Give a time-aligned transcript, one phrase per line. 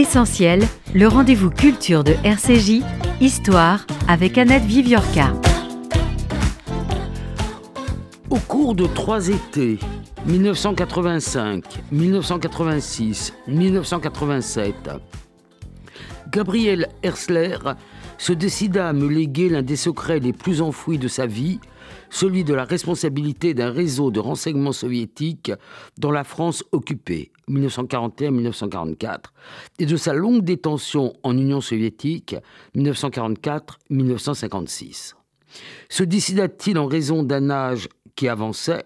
[0.00, 0.62] Essentiel,
[0.94, 2.82] le rendez-vous culture de RCJ,
[3.20, 5.34] Histoire avec Annette Viviorca.
[8.30, 9.78] Au cours de trois étés,
[10.24, 14.74] 1985, 1986, 1987,
[16.32, 17.58] Gabriel Hersler
[18.16, 21.60] se décida à me léguer l'un des secrets les plus enfouis de sa vie,
[22.10, 25.52] celui de la responsabilité d'un réseau de renseignement soviétique
[25.96, 29.26] dans la France occupée, 1941-1944,
[29.78, 32.34] et de sa longue détention en Union soviétique,
[32.76, 35.14] 1944-1956.
[35.88, 38.84] Se décida-t-il en raison d'un âge qui avançait,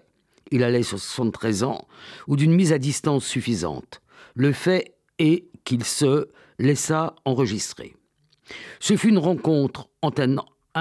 [0.51, 1.87] il allait sur 73 ans,
[2.27, 4.01] ou d'une mise à distance suffisante?
[4.35, 6.27] Le fait est qu'il se
[6.59, 7.95] laissa enregistrer.
[8.79, 9.89] Ce fut une rencontre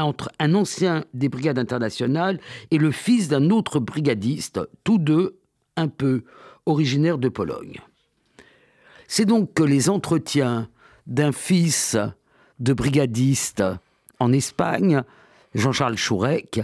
[0.02, 2.40] entre un, ancien des brigades internationales
[2.70, 5.38] et le fils d'un autre brigadiste, tous deux
[5.76, 6.24] un peu
[6.66, 7.80] originaires de Pologne.
[9.06, 10.68] C'est donc les entretiens
[11.06, 11.96] d'un fils
[12.59, 13.62] de brigadiste
[14.18, 15.02] en Espagne,
[15.54, 16.60] Jean-Charles Chourec,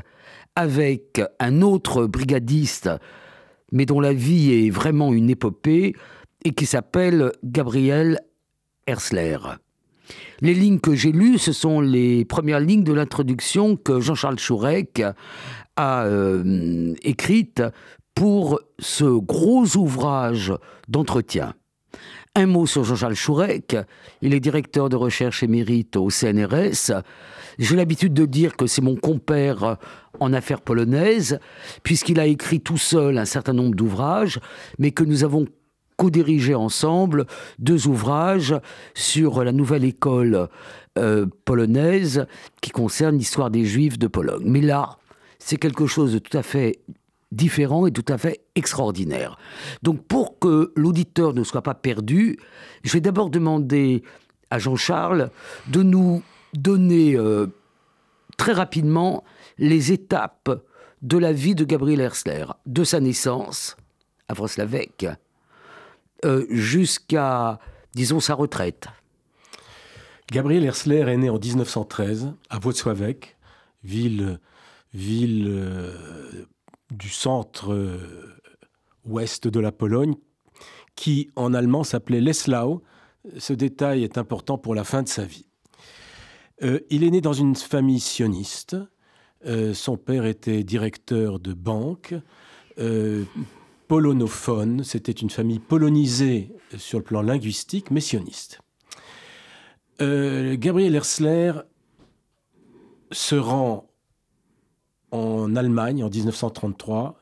[0.57, 2.91] avec un autre brigadiste,
[3.73, 5.95] mais dont la vie est vraiment une épopée,
[6.45, 8.19] et qui s'appelle Gabriel
[8.87, 9.39] Hersler.
[10.41, 15.03] Les lignes que j'ai lues, ce sont les premières lignes de l'introduction que Jean-Charles Chourec
[15.77, 17.63] a euh, écrite
[18.15, 20.53] pour ce gros ouvrage
[20.89, 21.55] d'entretien.
[22.37, 23.77] Un mot sur Jean-Charles Chourec.
[24.23, 26.93] Il est directeur de recherche émérite au CNRS.
[27.59, 29.77] J'ai l'habitude de dire que c'est mon compère
[30.21, 31.41] en affaires polonaises,
[31.83, 34.39] puisqu'il a écrit tout seul un certain nombre d'ouvrages,
[34.79, 35.47] mais que nous avons
[36.01, 37.27] co-dirigé ensemble
[37.59, 38.55] deux ouvrages
[38.95, 40.49] sur la nouvelle école
[40.97, 42.27] euh, polonaise
[42.63, 44.45] qui concerne l'histoire des Juifs de Pologne.
[44.47, 44.97] Mais là,
[45.39, 46.81] c'est quelque chose de tout à fait
[47.33, 49.37] différent et tout à fait extraordinaire.
[49.83, 52.39] Donc pour que l'auditeur ne soit pas perdu,
[52.83, 54.03] je vais d'abord demander
[54.51, 55.29] à Jean-Charles
[55.69, 56.23] de nous
[56.55, 57.47] donner euh,
[58.39, 59.23] très rapidement
[59.59, 60.65] les étapes
[61.03, 63.77] de la vie de Gabriel Hersler, de sa naissance
[64.29, 65.07] à Vroslavec
[66.25, 67.59] euh, jusqu'à,
[67.95, 68.89] disons, sa retraite.
[70.31, 73.37] Gabriel Hersler est né en 1913 à Włocławek,
[73.83, 74.39] ville,
[74.93, 76.47] ville euh,
[76.91, 78.39] du centre euh,
[79.05, 80.15] ouest de la Pologne,
[80.95, 82.83] qui en allemand s'appelait Leslau.
[83.39, 85.47] Ce détail est important pour la fin de sa vie.
[86.91, 88.77] il est né dans une famille sioniste.
[89.75, 92.15] son père était directeur de banque
[93.91, 94.85] polonophone.
[94.85, 98.61] C'était une famille polonisée sur le plan linguistique, mais sioniste.
[100.01, 101.55] Euh, Gabriel Hersler
[103.11, 103.91] se rend
[105.11, 107.19] en Allemagne en 1933.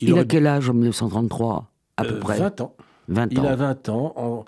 [0.00, 2.38] Il, a quel âge en 1933 À peu euh, près?
[2.40, 2.76] 20 ans.
[3.08, 3.28] 20 ans.
[3.30, 4.12] Il a 20 ans.
[4.16, 4.44] En,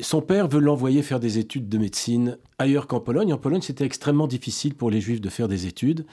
[0.00, 3.32] son père veut l'envoyer faire des études de médecine ailleurs qu'en Pologne.
[3.32, 6.06] En Pologne, c'était extrêmement difficile pour les Juifs de faire des études.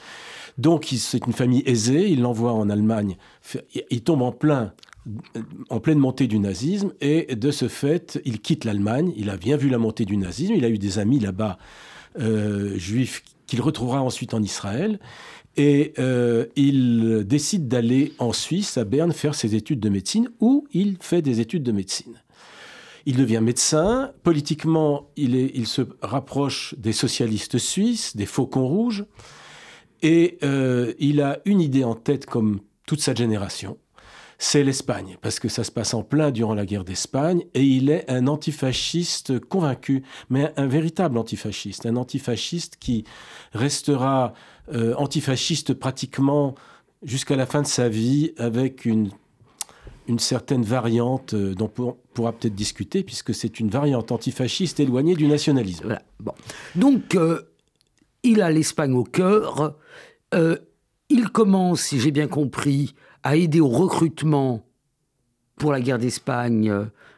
[0.57, 2.09] Donc, c'est une famille aisée.
[2.09, 3.17] Il l'envoie en Allemagne.
[3.91, 4.73] Il tombe en plein
[5.69, 9.13] en pleine montée du nazisme et de ce fait, il quitte l'Allemagne.
[9.15, 10.53] Il a bien vu la montée du nazisme.
[10.53, 11.57] Il a eu des amis là-bas
[12.19, 14.99] euh, juifs qu'il retrouvera ensuite en Israël.
[15.57, 20.67] Et euh, il décide d'aller en Suisse, à Berne, faire ses études de médecine, où
[20.71, 22.21] il fait des études de médecine.
[23.07, 24.11] Il devient médecin.
[24.23, 29.05] Politiquement, il, se rapproche des socialistes suisses, des Faucons rouges.
[30.03, 33.77] Et euh, il a une idée en tête, comme toute sa génération,
[34.39, 37.89] c'est l'Espagne, parce que ça se passe en plein durant la guerre d'Espagne, et il
[37.89, 43.03] est un antifasciste convaincu, mais un véritable antifasciste, un antifasciste qui
[43.53, 44.33] restera
[44.73, 46.55] euh, antifasciste pratiquement
[47.01, 49.11] jusqu'à la fin de sa vie, avec une
[50.09, 55.15] une certaine variante euh, dont on pourra peut-être discuter, puisque c'est une variante antifasciste éloignée
[55.15, 55.99] du nationalisme.
[56.21, 56.31] Bon.
[56.75, 57.41] Donc, euh,
[58.23, 59.75] il a l'Espagne au cœur.
[61.09, 64.65] Il commence, si j'ai bien compris, à aider au recrutement
[65.57, 66.73] pour la guerre d'Espagne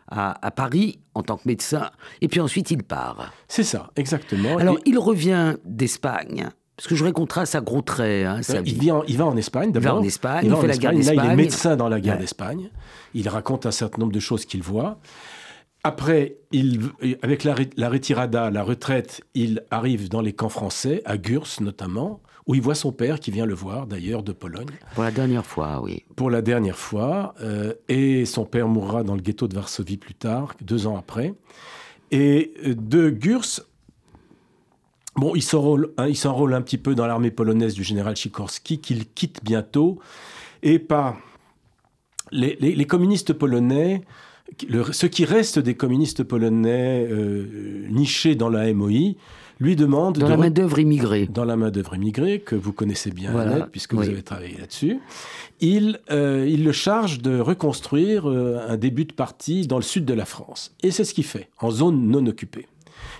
[0.07, 1.91] à, à, Paris en tant que médecin,
[2.21, 3.31] et puis ensuite il part.
[3.47, 4.57] C'est ça, exactement.
[4.57, 8.25] Alors, il revient d'Espagne parce que je voudrais qu'on trace à gros traits.
[8.25, 9.91] Hein, il, vient, il va en Espagne d'abord.
[9.91, 11.17] Il va en Espagne, il, fait la guerre d'Espagne.
[11.17, 12.69] Là, il est médecin dans la guerre d'Espagne.
[13.13, 14.97] Il raconte un certain nombre de choses qu'il voit.
[15.83, 16.79] Après, il,
[17.21, 22.21] avec la, la, retirada, la retraite, il arrive dans les camps français, à Gurs notamment,
[22.47, 24.69] où il voit son père qui vient le voir, d'ailleurs, de Pologne.
[24.95, 26.05] Pour la dernière fois, oui.
[26.15, 27.35] Pour la dernière fois.
[27.41, 31.33] Euh, et son père mourra dans le ghetto de Varsovie plus tard, deux ans après.
[32.11, 33.43] Et de Gurs,
[35.15, 39.43] Bon, il s'enrôle, hein, un petit peu dans l'armée polonaise du général Sikorski, qu'il quitte
[39.43, 39.99] bientôt.
[40.63, 41.17] Et par
[42.31, 44.03] les, communistes polonais
[44.91, 49.13] ce qui reste des communistes polonais euh, nichés dans la MOI,
[49.59, 50.17] lui demande...
[50.17, 51.27] Dans la main-d'œuvre immigrée.
[51.27, 54.99] Dans la main-d'œuvre immigrée, que vous connaissez bien, puisque vous avez travaillé là-dessus.
[55.59, 60.13] Il, euh, il le charge de reconstruire un début de parti dans le sud de
[60.13, 60.73] la France.
[60.81, 62.67] Et c'est ce qu'il fait, en zone non occupée.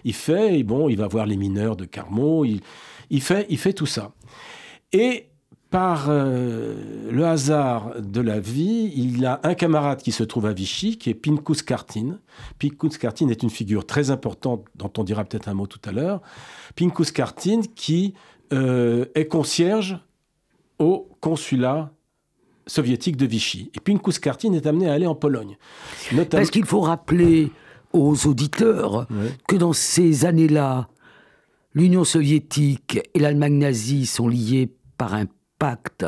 [0.04, 4.12] Il fait, et bon, il va voir les mineurs de Carmont, il, fait tout ça.
[4.92, 5.30] Et
[5.70, 10.54] par euh, le hasard de la vie, il a un camarade qui se trouve à
[10.54, 12.20] Vichy, qui est Pinkus Kartin.
[12.58, 15.92] Pinkus Kartin est une figure très importante, dont on dira peut-être un mot tout à
[15.92, 16.22] l'heure.
[16.76, 18.16] Pinkus Kartin, qui
[18.52, 20.00] euh, est concierge
[20.80, 21.92] au consulat
[22.66, 23.72] soviétique de Vichy.
[23.76, 25.58] Et Pinkus Kartin est amené à aller en Pologne.
[26.32, 27.52] Parce qu'il faut rappeler
[27.94, 29.08] aux auditeurs
[29.48, 30.90] que dans ces années-là,
[31.74, 35.26] l'Union soviétique et l'Allemagne nazie sont liées par un
[35.58, 36.06] pacte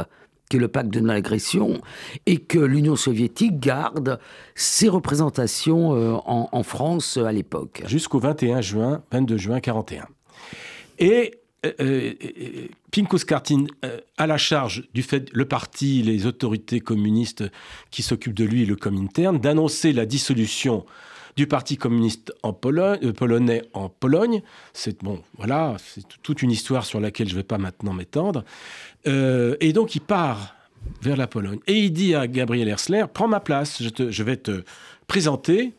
[0.51, 1.80] qui est le pacte de non-agression,
[2.25, 4.19] et que l'Union soviétique garde
[4.54, 7.84] ses représentations euh, en, France euh, à l'époque.
[7.88, 10.07] Jusqu'au 21 juin, 22 juin 41.
[11.00, 11.36] Et
[11.66, 12.13] euh, euh
[12.92, 13.63] Pinkus Kartin
[14.18, 17.45] a la charge du fait, le parti, les autorités communistes
[17.89, 20.86] qui s'occupent de lui, le Comintern, d'annoncer la dissolution
[21.36, 24.42] du Parti communiste euh, polonais en Pologne.
[24.74, 28.44] C'est bon, voilà, c'est toute une histoire sur laquelle je ne vais pas maintenant m'étendre.
[29.07, 30.56] Euh, et donc il part
[31.01, 34.63] vers la Pologne et il dit à Gabriel Hersler prends ma place, je, vais te
[35.06, 35.74] présenter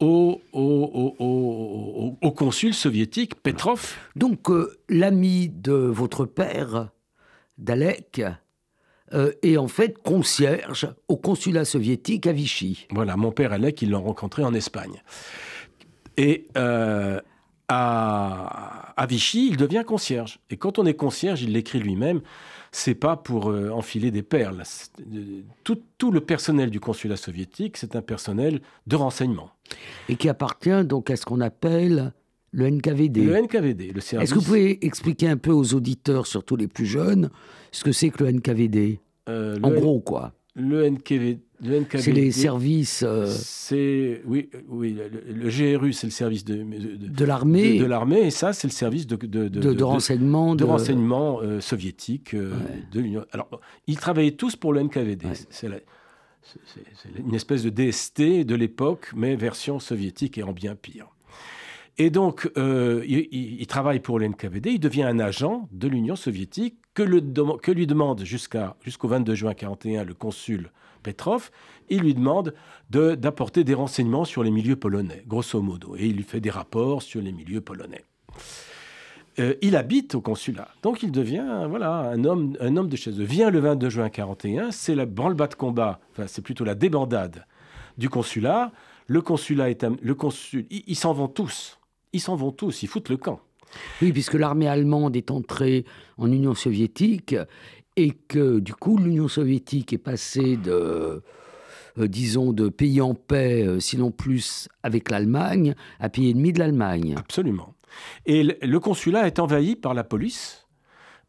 [0.00, 3.94] au, au, consul soviétique Petrov.
[4.16, 6.88] Donc euh, l'ami de votre père,
[7.58, 8.22] Dalek,
[9.14, 12.86] euh, et en fait concierge au consulat soviétique à Vichy.
[12.90, 15.02] Voilà, mon père allait qu'il l'a rencontré en Espagne.
[16.16, 17.20] Et euh,
[17.68, 20.40] à, Vichy, il devient concierge.
[20.50, 22.20] Et quand on est concierge, il l'écrit lui-même,
[22.72, 24.62] c'est pas pour euh, enfiler des perles.
[25.64, 29.50] Tout, tout, le personnel du consulat soviétique, c'est un personnel de renseignement.
[30.08, 32.12] Et qui appartient donc à ce qu'on appelle
[32.52, 33.24] le NKVD.
[33.24, 34.24] Le NKVD, le service.
[34.24, 37.30] Est-ce que vous pouvez expliquer un peu aux auditeurs, surtout les plus jeunes,
[37.72, 40.32] ce que c'est que le NKVD euh, En gros, quoi.
[40.54, 41.40] Le NKVD.
[41.98, 43.04] c'est les services.
[43.06, 44.96] Euh, c'est oui, oui.
[45.32, 47.78] Le, GRU, c'est le service de de, l'armée.
[47.78, 52.34] De, l'armée, et ça, c'est le service de de, de renseignement, de, renseignement euh, soviétique
[52.34, 53.24] de l'Union.
[53.30, 53.48] Alors,
[53.86, 55.26] ils travaillaient tous pour le NKVD.
[55.50, 55.68] C'est
[57.18, 61.08] une espèce de DST de l'époque, mais version soviétique et en bien pire.
[62.00, 67.02] Et donc, euh, il, travaille pour l'NKVD, il devient un agent de l'Union soviétique que,
[67.02, 70.70] lui demande jusqu'au 22 juin 1941 le consul
[71.02, 71.50] Petrov.
[71.90, 72.54] Il lui demande
[72.90, 75.96] d'apporter des renseignements sur les milieux polonais, grosso modo.
[75.96, 78.04] Et il lui fait des rapports sur les milieux polonais.
[79.40, 80.68] Euh, il habite au consulat.
[80.82, 83.24] Donc il devient voilà, un, homme, un homme de chez eux.
[83.24, 87.44] Vient le 22 juin 1941, c'est la branle-bas de combat, enfin c'est plutôt la débandade
[87.98, 88.70] du consulat.
[89.06, 89.86] Le consulat est...
[90.02, 91.77] Le consul, ils s'en vont tous
[92.12, 93.40] ils s'en vont tous, ils foutent le camp.
[94.00, 95.84] Oui, puisque l'armée allemande est entrée
[96.16, 97.36] en Union soviétique
[97.96, 101.22] et que du coup l'Union soviétique est passée de,
[101.98, 106.60] euh, disons, de pays en paix, euh, sinon plus avec l'Allemagne, à pays ennemi de
[106.60, 107.14] l'Allemagne.
[107.18, 107.74] Absolument.
[108.26, 110.66] Et le, consulat est envahi par la police,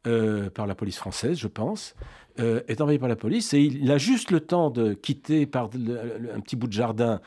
[0.06, 1.96] euh, par la police française, je pense,
[2.40, 6.40] est envahi par la police et il a juste le temps de quitter par un
[6.40, 7.20] petit bout de jardin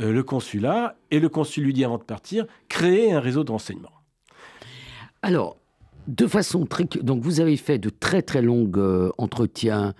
[0.00, 3.50] euh, le consulat, et le consul lui dit avant de partir, créer un réseau de
[3.50, 3.90] renseignement.
[5.22, 5.56] Alors,
[6.06, 6.84] de façon très...
[6.84, 9.94] Donc vous avez fait de très très longs euh, entretiens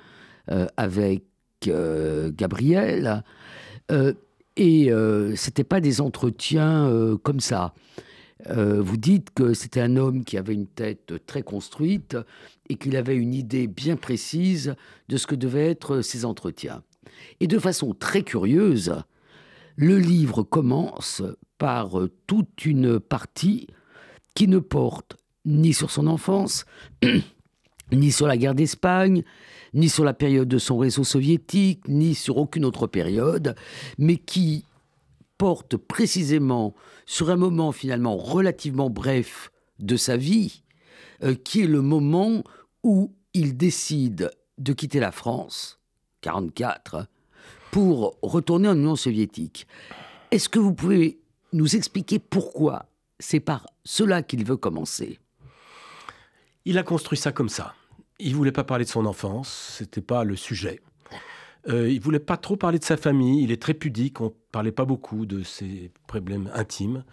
[0.51, 1.25] euh, avec
[1.65, 3.25] Gabriel,
[3.91, 6.89] et ce n'était pas des entretiens
[7.25, 7.75] comme ça.
[8.47, 12.17] Vous dites que c'était un homme qui avait une tête très construite
[12.69, 14.75] et qu'il avait une idée bien précise
[15.09, 16.83] de ce que devaient être ses entretiens.
[17.41, 18.95] Et de façon très curieuse,
[19.77, 21.23] le livre commence
[21.57, 23.69] par euh, toute une partie
[24.35, 26.65] qui ne porte ni sur son enfance,
[27.93, 29.23] ni sur la guerre d'Espagne,
[29.75, 33.55] ni sur la période de son réseau soviétique, ni sur aucune autre période,
[33.99, 34.65] mais qui
[35.39, 36.75] porte précisément
[37.07, 40.63] sur un moment finalement relativement bref de sa vie,
[41.23, 42.43] euh, qui est le moment
[42.83, 45.79] où il décide de quitter la France,
[46.21, 47.07] 44,
[47.71, 49.67] pour retourner en Union soviétique.
[50.31, 51.21] Est-ce que vous pouvez
[51.53, 52.87] nous expliquer pourquoi
[53.19, 55.19] c'est par cela qu'il veut commencer?
[56.65, 57.75] Il a construit ça comme ça.
[58.19, 60.81] Il voulait pas parler de son enfance, c'était pas le sujet.
[61.69, 64.73] Euh, il voulait pas trop parler de sa famille, il est très pudique, on parlait
[64.73, 67.05] pas beaucoup de ses problèmes intimes.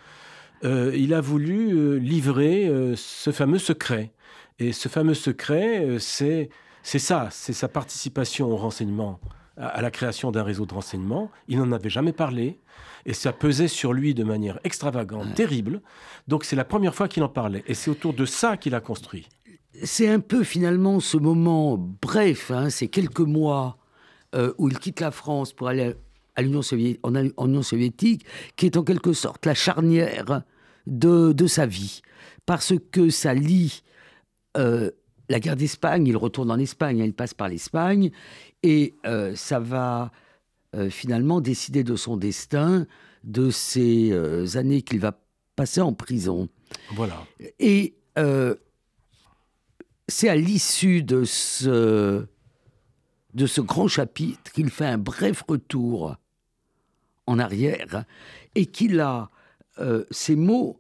[0.64, 4.14] Euh, il a voulu euh, livrer euh, ce fameux secret.
[4.58, 6.50] Et ce fameux secret, c'est
[6.84, 9.20] ça, c'est sa participation au renseignement
[9.58, 11.30] à, la création d'un réseau de renseignement.
[11.50, 12.60] Il n'en avait jamais parlé.
[13.06, 15.82] Et ça pesait sur lui de manière extravagante, terrible.
[16.30, 17.66] Donc c'est la première fois qu'il en parlait.
[17.68, 19.28] Et c'est autour de ça qu'il a construit.
[19.84, 23.78] C'est un peu finalement ce moment bref, hein, ces quelques mois
[24.36, 25.96] euh, où il quitte la France pour aller
[26.36, 28.26] à l'Union soviétique, en, Union soviétique,
[28.58, 30.44] qui est en quelque sorte la charnière
[30.88, 32.02] de, de sa vie.
[32.46, 33.82] Parce que ça lie
[34.58, 34.92] euh,
[35.30, 38.12] la guerre d'Espagne, il retourne en Espagne, hein, il passe par l'Espagne,
[38.64, 40.12] et euh, ça va
[40.90, 42.86] finalement décider de son destin,
[43.24, 44.12] de ces
[44.58, 45.18] années qu'il va
[45.56, 46.50] passer en prison.
[46.96, 47.26] Voilà.
[47.60, 47.96] Et
[50.10, 52.26] c'est à l'issue de ce,
[53.36, 56.16] de ce grand chapitre qu'il fait un bref retour
[57.28, 58.06] en arrière
[58.56, 59.30] et qu'il a
[60.10, 60.80] ces mots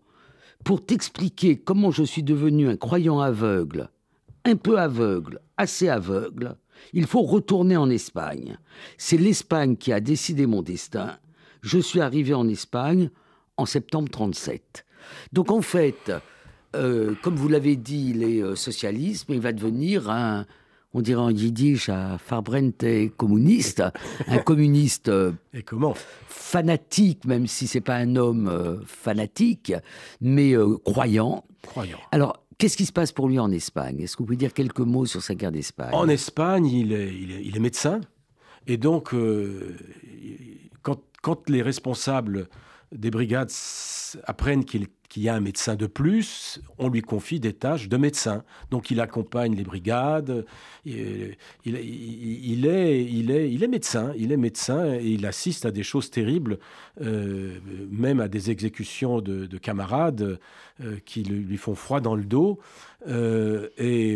[0.63, 3.89] pour t'expliquer comment je suis devenu un croyant aveugle,
[4.45, 6.57] un peu aveugle, assez aveugle,
[6.91, 8.57] il faut retourner en Espagne.
[8.97, 11.17] C'est l'Espagne qui a décidé mon destin.
[11.61, 13.09] Je suis arrivé en Espagne
[13.57, 14.85] en septembre 37.
[15.33, 16.11] Donc en fait,
[16.75, 20.45] euh, comme vous l'avez dit, les euh, socialisme, il va devenir un,
[20.95, 22.85] on dirait en yiddish, un farbrente
[23.17, 23.83] communiste,
[24.27, 25.09] un communiste.
[25.09, 25.93] Euh, Et comment
[26.25, 29.73] Fanatique, même si c'est pas un homme euh, fanatique,
[30.21, 31.43] mais euh, croyant.
[31.63, 31.97] Croyant.
[32.13, 33.99] Alors, qu'est-ce qui se passe pour lui en Espagne?
[33.99, 35.93] Est-ce que vous pouvez dire quelques mots sur sa guerre d'Espagne?
[35.93, 37.99] En Espagne, il est, il est, médecin.
[38.65, 39.13] Et donc,
[40.81, 42.47] quand, quand, les responsables
[42.93, 43.51] des brigades
[44.23, 47.97] apprennent qu'il il y a un médecin de plus, on lui confie des tâches de
[47.97, 48.43] médecin.
[48.71, 50.45] Donc il accompagne les brigades,
[50.85, 51.75] il, est, il,
[52.65, 56.09] est, il, est, il est médecin, il est médecin et il assiste à des choses
[56.09, 56.59] terribles,
[57.01, 57.57] euh,
[57.89, 60.39] même à des exécutions de, camarades
[60.81, 62.59] euh, qui lui font froid dans le dos.
[63.07, 64.13] Euh, et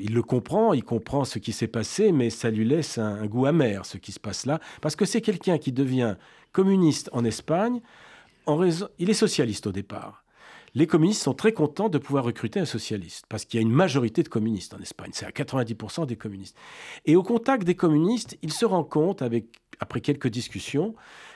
[0.00, 3.46] il le comprend, il comprend ce qui s'est passé, mais ça lui laisse un goût
[3.46, 6.16] amer, ce qui se passe là, parce que c'est quelqu'un qui devient
[6.52, 7.80] communiste en Espagne
[8.98, 10.24] il est socialiste au départ.
[10.74, 13.72] Les communistes sont très contents de pouvoir recruter un socialiste, parce qu'il y a une
[13.72, 16.56] majorité de communistes en Espagne, c'est à 90% des communistes.
[17.06, 19.22] Et au contact des communistes, il se rend compte,
[19.80, 20.94] après quelques discussions,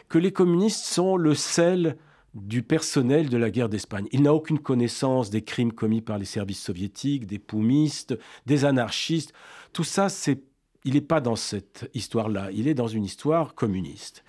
[0.09, 1.97] que les communistes sont le sel
[2.35, 4.07] du personnel de la guerre d'Espagne.
[4.13, 9.33] Il n'a aucune connaissance des crimes commis par les services soviétiques, des poumistes, des anarchistes.
[9.73, 10.43] Tout ça, c'est,
[10.85, 14.25] il n'est pas dans cette histoire-là, il est dans une histoire communiste.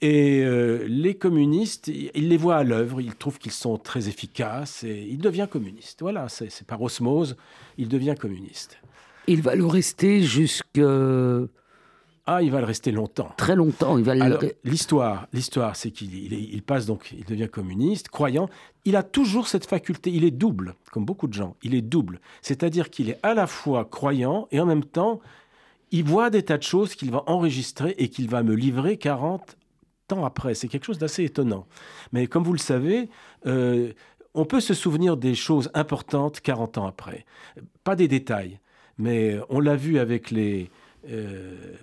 [0.00, 4.84] Et euh, les communistes, il les voit à l'œuvre, il trouve qu'ils sont très efficaces
[4.84, 6.00] et il devient communiste.
[6.02, 7.36] Voilà, c'est par osmose,
[7.78, 8.78] il devient communiste.
[9.26, 10.80] Il va le rester jusque.
[12.30, 13.32] Ah, il va le rester longtemps.
[13.38, 13.96] Très longtemps.
[13.96, 14.14] Il va
[14.62, 18.50] l'histoire, l'histoire, c'est qu'il il, passe donc, il devient communiste, croyant.
[18.84, 20.10] Il a toujours cette faculté.
[20.10, 21.56] Il est double, comme beaucoup de gens.
[21.62, 25.20] Il est double, c'est-à-dire qu'il est à la fois croyant et en même temps,
[25.90, 29.56] il voit des tas de choses qu'il va enregistrer et qu'il va me livrer 40
[30.24, 30.54] après.
[30.54, 31.66] C'est quelque chose d'assez étonnant.
[32.12, 33.08] Mais comme vous le savez,
[33.46, 33.92] euh,
[34.34, 37.24] on peut se souvenir des choses importantes 40 ans après.
[37.84, 38.60] Pas des détails,
[38.98, 40.70] mais on l'a vu avec les,
[41.08, 41.74] euh,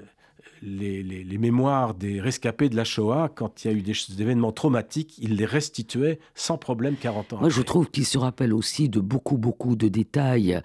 [0.61, 5.17] les, mémoires des rescapés de la Shoah, quand il y a eu des, événements traumatiques,
[5.19, 8.99] il les restituait sans problème 40 ans Moi, je trouve qu'il se rappelle aussi de
[8.99, 10.61] beaucoup, beaucoup de détails.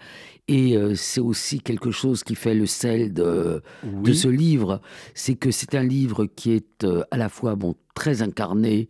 [0.49, 4.81] Et euh, c'est aussi quelque chose qui fait le sel de, de ce livre.
[5.15, 8.89] C'est que c'est un livre qui est euh, à la fois bon, très incarné,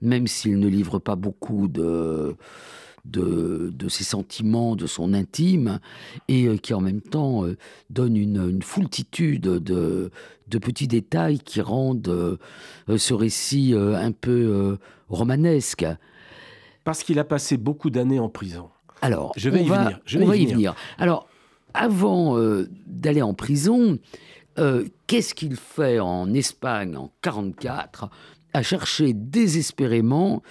[0.00, 2.34] même s'il ne livre pas beaucoup de
[3.04, 5.80] de, ses sentiments, de son intime,
[6.28, 7.56] et euh, qui en même temps euh,
[7.90, 10.10] donne une, foultitude de,
[10.60, 14.78] petits détails qui rendent euh, ce récit un peu
[15.08, 15.86] romanesque.
[16.84, 18.68] Parce qu'il a passé beaucoup d'années en prison.
[19.00, 20.00] Alors, je vais y venir.
[20.04, 20.74] Je vais on va y venir.
[20.98, 21.28] Alors,
[21.74, 22.36] avant
[22.86, 23.98] d'aller en prison,
[25.06, 28.10] qu'est-ce qu'il fait en Espagne en 1944
[28.54, 30.42] à chercher désespérément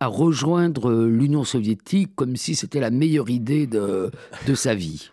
[0.00, 4.10] à rejoindre l'Union soviétique comme si c'était la meilleure idée de,
[4.46, 5.10] de sa vie.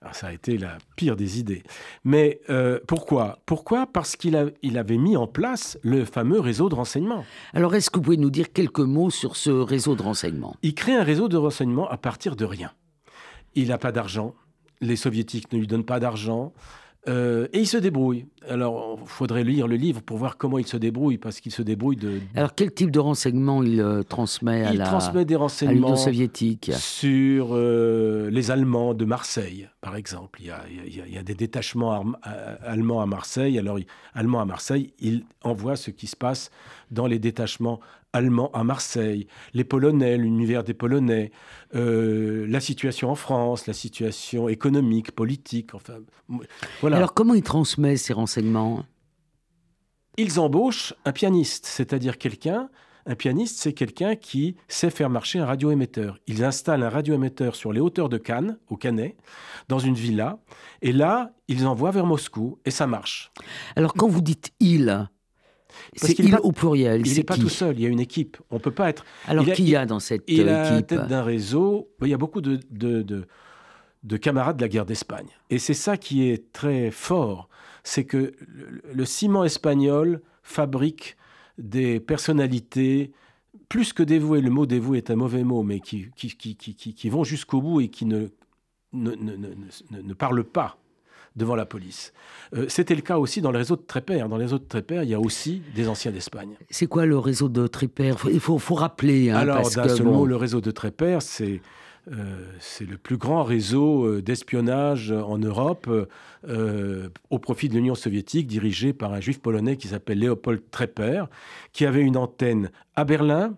[0.00, 1.64] Alors, ça a été la pire des idées.
[2.04, 3.40] Mais euh, pourquoi?
[3.46, 3.86] Pourquoi?
[3.86, 7.24] Parce qu'il il avait mis en place le fameux réseau de renseignement.
[7.52, 10.54] Alors, est-ce que vous pouvez nous dire quelques mots sur ce réseau de renseignement?
[10.62, 12.70] Il crée un réseau de renseignement à partir de rien.
[13.56, 14.34] Il n'a pas d'argent.
[14.80, 16.52] Les soviétiques ne lui donnent pas d'argent.
[17.08, 18.26] Euh, et il se débrouille.
[18.48, 21.62] Alors, il faudrait lire le livre pour voir comment il se débrouille, parce qu'il se
[21.62, 22.20] débrouille de...
[22.34, 27.48] Alors, quel type de renseignements il euh, transmet à il transmet des renseignements soviétique sur
[27.52, 30.40] euh, les Allemands de Marseille, par exemple.
[30.40, 32.04] Il y a, il y a, des détachements
[32.62, 33.58] allemands à Marseille.
[33.58, 33.78] Alors,
[34.14, 36.50] allemands à Marseille, il envoie ce qui se passe
[36.90, 37.80] dans les détachements
[38.12, 41.30] allemands à Marseille, les Polonais, l'univers des Polonais,
[41.74, 45.98] euh, la situation en France, la situation économique, politique, enfin,
[46.80, 46.96] voilà.
[46.96, 48.84] Alors comment il transmet ces renseignements?
[50.16, 52.70] Ils embauchent un pianiste, c'est-à-dire quelqu'un
[53.08, 56.18] un pianiste, c'est quelqu'un qui sait faire marcher un radioémetteur.
[56.26, 59.16] Ils installent un radioémetteur sur les hauteurs de Cannes, au Canet,
[59.68, 60.38] dans une villa,
[60.82, 63.32] et là, ils envoient vers Moscou, et ça marche.
[63.76, 65.08] Alors, quand vous dites il,
[65.94, 67.06] c'est il au pluriel.
[67.06, 68.36] Il n'est pas tout seul, il y a une équipe.
[68.50, 69.04] On peut pas être.
[69.26, 71.88] Alors, qui y a dans cette il équipe Il a la tête d'un réseau.
[72.02, 73.02] Il y a beaucoup de, de,
[74.02, 75.28] de, camarades de la guerre d'Espagne.
[75.50, 77.48] Et c'est ça qui est très fort.
[77.84, 78.32] C'est que
[78.92, 81.16] le ciment espagnol fabrique
[81.58, 83.12] des personnalités
[83.68, 87.10] plus que dévouées, le mot dévoué est un mauvais mot, mais qui, qui, qui, qui
[87.10, 88.28] vont jusqu'au bout et qui ne,
[88.92, 89.36] ne, ne,
[89.90, 90.78] ne, parlent pas
[91.38, 92.12] devant la police.
[92.54, 94.28] Euh, c'était le cas aussi dans le réseau de Trépère.
[94.28, 96.56] Dans le réseau de Trépère, il y a aussi des anciens d'Espagne.
[96.68, 98.16] C'est quoi le réseau de Trépère?
[98.30, 99.30] Il faut, faut rappeler.
[99.30, 101.62] Hein, Alors, d'un seul mot, le réseau de Trépère, c'est
[102.12, 105.88] euh, c'est le plus grand réseau euh, d'espionnage en Europe
[106.48, 111.24] euh, au profit de l'Union soviétique, dirigé par un juif polonais qui s'appelle Léopold Trepper,
[111.72, 113.54] qui avait une antenne à Berlin,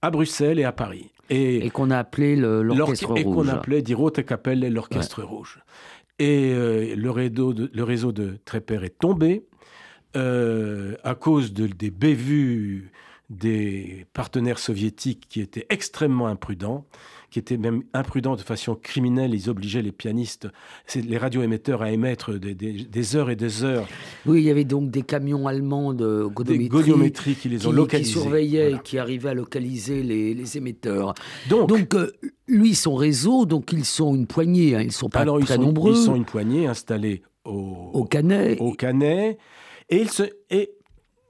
[0.00, 1.10] à Bruxelles et à Paris.
[1.30, 3.20] Et, qu'on a appelé l'Orchestre Rouge.
[3.20, 5.60] Et qu'on appelait Die Rote Kapelle l'Orchestre Rouge.
[6.18, 6.54] Et
[6.94, 9.44] le, réseau de, le réseau de Trepper est tombé
[10.14, 12.92] à cause de, des bévues
[13.30, 16.86] des partenaires soviétiques qui étaient extrêmement imprudents
[17.34, 19.34] qui étaient même imprudents de façon criminelle.
[19.34, 20.46] Ils obligeaient les pianistes,
[20.94, 23.88] les radioémetteurs à émettre des, heures et des heures.
[24.24, 28.12] Oui, il y avait donc des camions allemands de godiométrie, qui les ont localisés.
[28.12, 31.14] Qui surveillaient et qui arrivaient à localiser les, émetteurs.
[31.48, 32.12] Donc, euh,
[32.46, 35.56] lui, son réseau, donc ils sont une poignée, hein, ils sont pas alors, très ils
[35.56, 35.90] sont, nombreux.
[35.90, 38.60] Ils sont une poignée installés au, au Canet.
[38.60, 39.38] Au Canet.
[39.88, 40.70] Et ils, se, et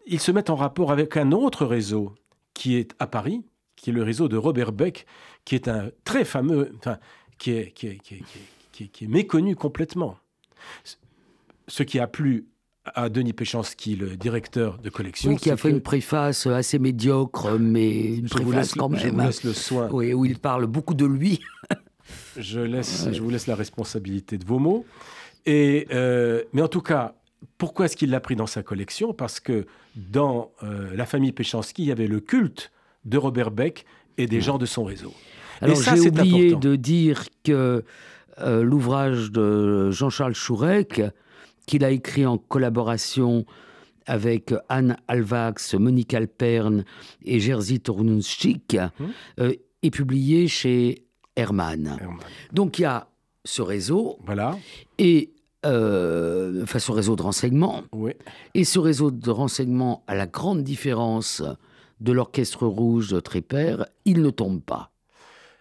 [0.05, 2.13] ils se mettent en rapport avec un autre réseau
[2.53, 3.43] qui est à Paris,
[3.77, 5.07] qui est le réseau de Robert Beck,
[5.45, 6.99] qui est un très fameux, enfin,
[7.39, 10.17] qui est, qui est, qui est, qui est, méconnu complètement.
[11.69, 12.47] Ce qui a plu
[12.85, 15.31] à Denis Péchanski, le directeur de collection.
[15.31, 19.01] Oui, qui a fait une préface assez médiocre, mais une préface quand même.
[19.01, 19.89] Je vous laisse le soin.
[19.91, 21.41] Oui, où il parle beaucoup de lui.
[22.37, 24.85] je, laisse, je vous laisse la responsabilité de vos mots.
[25.47, 27.15] Et, euh, mais en tout cas,
[27.59, 29.15] pourquoi est-ce qu'il l'a pris dans sa collection?
[29.15, 32.71] Parce que dans euh, la famille Péchanski, il y avait le culte
[33.05, 33.85] de Robert Beck
[34.19, 35.13] et des gens de son réseau.
[35.61, 37.85] Alors j'ai oublié de dire que
[38.41, 41.03] euh, l'ouvrage de Jean-Charles Chourec,
[41.67, 43.47] qu'il a écrit en collaboration
[44.07, 46.85] avec Anne Alvax, Monique Alperne
[47.25, 49.13] et Jerzy Tornunschik, hum.
[49.41, 51.05] euh, est publié chez
[51.37, 51.99] Hermann.
[52.53, 53.09] Donc il y a
[53.45, 54.19] ce réseau.
[54.25, 54.59] Voilà.
[54.99, 55.31] Et
[55.65, 57.83] euh, enfin, ce réseau de renseignement.
[57.93, 58.13] Oui.
[58.55, 61.43] Et ce réseau de renseignement, à la grande différence
[62.01, 64.91] de l'Orchestre Rouge de Trépère, il ne tombe pas.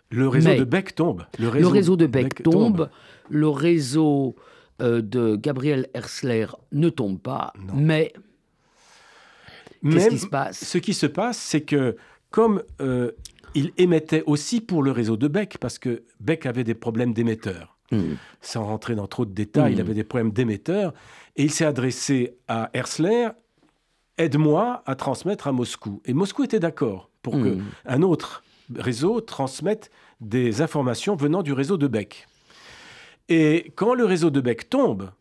[0.10, 1.26] Le réseau de Beck tombe.
[1.40, 2.90] Le réseau, de Beck, tombe.
[3.30, 4.36] Le réseau
[4.82, 7.52] euh, de Gabriel Hersler ne tombe pas.
[7.74, 8.14] Mais
[9.84, 10.64] qu'est-ce qui se passe?
[10.64, 11.98] Ce qui se passe, c'est que
[12.30, 13.12] comme euh,
[13.56, 17.78] il émettait aussi pour le réseau de Beck, parce que Beck avait des problèmes d'émetteurs.
[17.92, 18.14] Hmm.
[18.42, 19.82] Sans rentrer dans trop de détails, il hmm.
[19.82, 20.94] avait des problèmes d'émetteurs.
[21.36, 23.30] Et il s'est adressé à Hersler
[24.18, 26.02] aide-moi à transmettre à Moscou.
[26.06, 27.64] Et Moscou était d'accord pour que hmm.
[27.86, 28.44] un autre
[28.76, 32.28] réseau transmette des informations venant du réseau de Beck.
[33.30, 35.12] Et quand le réseau de Beck tombe,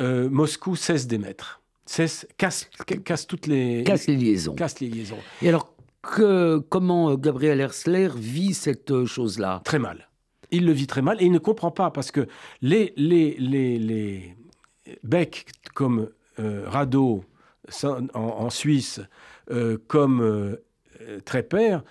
[0.00, 2.70] euh, Moscou cesse d'émettre, cesse, casse,
[3.04, 4.54] casse toutes les, casse les liaisons.
[4.54, 5.18] Casse les liaisons.
[5.42, 9.60] Et alors, que, comment Gabriel Hersler vit cette chose-là?
[9.64, 10.08] Très mal.
[10.50, 12.26] Il le vit très mal et il ne comprend pas parce que
[12.62, 14.34] les, les, les, les
[15.02, 16.08] Beck comme
[16.38, 17.24] euh, Rado,
[18.14, 19.00] en, Suisse
[19.50, 20.62] euh, comme euh,
[21.24, 21.82] Trépère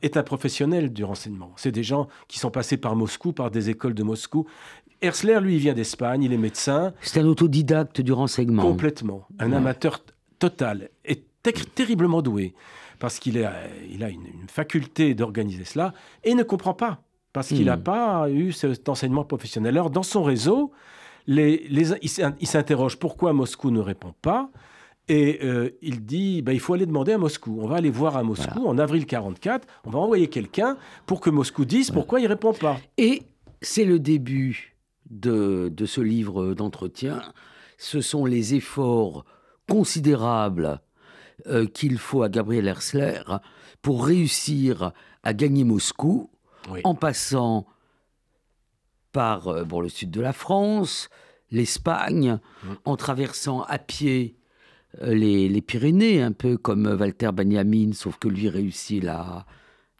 [0.00, 1.52] est un professionnel du renseignement.
[1.56, 4.46] C'est des gens qui sont passés par Moscou, par des écoles de Moscou.
[5.02, 6.94] Hersler, lui, il vient d'Espagne, il est médecin.
[7.02, 8.62] C'est un autodidacte du renseignement.
[8.62, 9.26] Complètement.
[9.38, 10.02] Un amateur
[10.38, 10.88] total.
[11.04, 11.24] Et
[11.74, 12.54] terriblement doué.
[12.98, 13.52] Parce qu'il a,
[13.90, 15.92] il a une, faculté d'organiser cela.
[16.22, 17.02] Et il ne comprend pas.
[17.32, 17.82] Parce qu'il n'a hmm.
[17.82, 19.74] pas eu cet enseignement professionnel.
[19.74, 20.72] Alors, dans son réseau,
[21.26, 24.50] les, les, il s'interroge pourquoi Moscou ne répond pas?
[25.08, 27.58] Et euh, il dit, bah, il faut aller demander à Moscou.
[27.60, 29.66] On va aller voir à Moscou en avril 44.
[29.84, 32.78] On va envoyer quelqu'un pour que Moscou dise pourquoi il répond pas.
[32.98, 33.22] Et
[33.60, 34.76] c'est le début
[35.10, 37.20] de, de ce livre d'entretien.
[37.78, 39.24] Ce sont les efforts
[39.68, 40.80] considérables
[41.46, 43.22] euh, qu'il faut à Gabriel Hersler
[43.80, 44.92] pour réussir
[45.24, 46.30] à gagner Moscou
[46.84, 47.66] en passant
[49.12, 51.10] par euh, bon, le sud de la France,
[51.50, 52.68] l'Espagne, mmh.
[52.84, 54.36] en traversant à pied
[55.00, 59.46] les, Pyrénées, un peu comme Walter Benjamin, sauf que lui réussit la,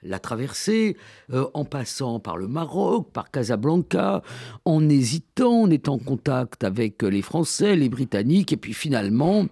[0.02, 0.96] la traversée,
[1.32, 4.22] euh, en passant par le Maroc, par Casablanca,
[4.64, 9.46] en hésitant, en étant en contact avec les Français, les Britanniques, et puis finalement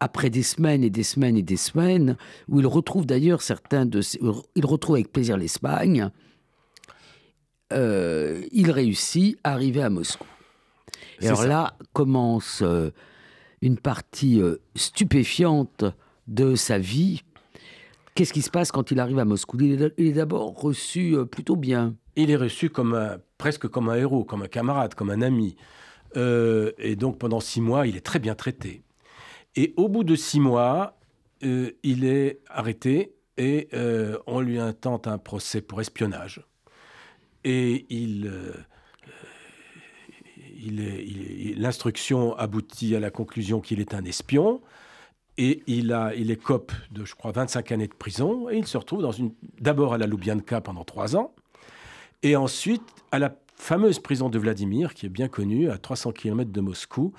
[0.00, 2.16] après des semaines et des semaines et des semaines,
[2.48, 4.18] où il retrouve d'ailleurs certains de ses...
[4.56, 6.10] Il retrouve avec plaisir l'Espagne,
[7.72, 10.26] euh, il réussit à arriver à Moscou.
[11.20, 12.90] Et alors là commence euh,
[13.62, 15.84] une partie euh, stupéfiante
[16.28, 17.22] de sa vie.
[18.14, 19.56] Qu'est-ce qui se passe quand il arrive à Moscou?
[19.58, 21.94] Il est d'abord reçu plutôt bien.
[22.14, 25.56] Il est reçu comme presque comme un héros, comme un camarade, comme un ami.
[26.14, 28.82] et donc pendant six mois, il est très bien traité.
[29.56, 30.98] Et au bout de six mois,
[31.44, 36.46] euh, il est arrêté et euh, on lui intente un procès pour espionnage.
[37.44, 38.32] Et euh, il
[40.70, 44.60] l'instruction aboutit à la conclusion qu'il est un espion.
[45.38, 48.50] Et il, a, il écope de, je crois, 25 années de prison.
[48.50, 49.08] Et il se retrouve
[49.60, 51.34] d'abord à la Loubianka pendant trois ans.
[52.22, 56.52] Et ensuite à la fameuse prison de Vladimir, qui est bien connue, à 300 km
[56.52, 57.12] de Moscou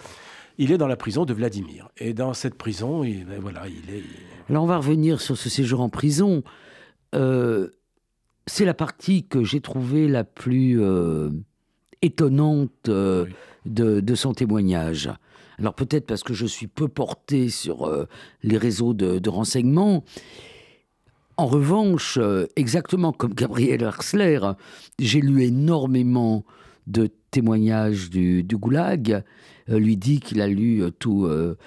[0.58, 1.90] il est dans la prison de Vladimir.
[1.98, 4.04] Et dans cette prison, il, ben voilà, il est.
[4.50, 6.44] Alors on va revenir sur ce séjour en prison.
[7.16, 7.70] Euh,
[8.46, 11.30] c'est la partie que j'ai trouvée la plus euh,
[12.04, 13.26] étonnante euh,
[13.66, 15.10] de, son témoignage.
[15.58, 18.08] Alors peut-être parce que je suis peu porté sur
[18.42, 20.04] les réseaux de, de renseignement.
[21.38, 22.20] En revanche,
[22.56, 24.40] exactement comme Gabriel Hersler,
[25.00, 26.44] j'ai lu énormément
[26.88, 29.24] de témoignages du, du Goulag
[29.70, 31.58] euh, lui dit qu'il a lu euh, tout euh,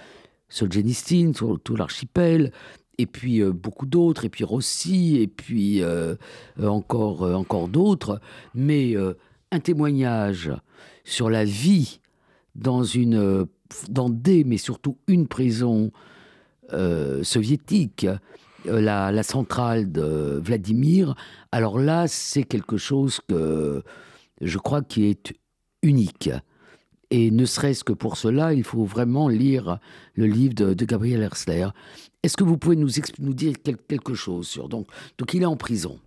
[0.49, 2.53] Solzhenitsyn, tout, tout l'archipel,
[2.99, 5.83] et puis beaucoup d'autres, et puis Rossi, et puis
[6.63, 8.23] encore, encore d'autres,
[8.55, 8.95] mais
[9.53, 10.53] un témoignage
[11.05, 12.01] sur la vie
[12.55, 13.47] dans une,
[13.89, 15.93] dans des, mais surtout une prison
[17.23, 18.07] soviétique,
[18.65, 21.15] la, la, centrale de Vladimir.
[21.53, 23.85] Alors là, c'est quelque chose que
[24.41, 25.33] je crois qui est
[25.83, 26.31] unique.
[27.11, 29.79] Et ne serait-ce que pour cela, il faut vraiment lire
[30.15, 31.69] le livre de, Gabriel Hersler.
[32.23, 35.57] Est-ce que vous pouvez nous, nous dire quelque chose sur donc donc il est en
[35.57, 36.01] prison.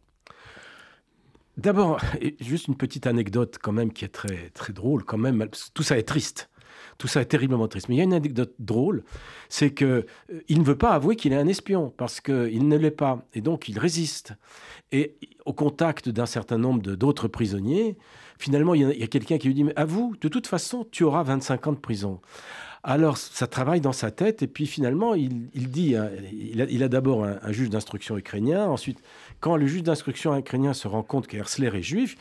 [1.59, 1.99] D'abord,
[2.39, 5.45] juste une petite anecdote quand même qui est très très drôle quand même.
[5.73, 6.49] Tout ça est triste.
[6.99, 7.87] Tout ça est terriblement triste.
[7.89, 9.03] Mais il y a une anecdote drôle,
[9.47, 12.77] c'est que euh, il ne veut pas avouer qu'il est un espion parce qu'il ne
[12.77, 14.33] l'est pas, et donc il résiste.
[14.91, 17.97] Et au contact d'un certain nombre d'autres prisonniers,
[18.37, 21.23] finalement, il y a, quelqu'un qui lui dit, mais avoue, de toute façon, tu auras
[21.23, 22.19] 25 ans de prison.
[22.83, 27.25] Alors, ça travaille dans sa tête, et puis finalement, il, dit, hein, il a, d'abord
[27.25, 29.01] un, juge d'instruction ukrainien, ensuite,
[29.39, 32.17] quand le juge d'instruction ukrainien se rend compte qu'Hersler est juif,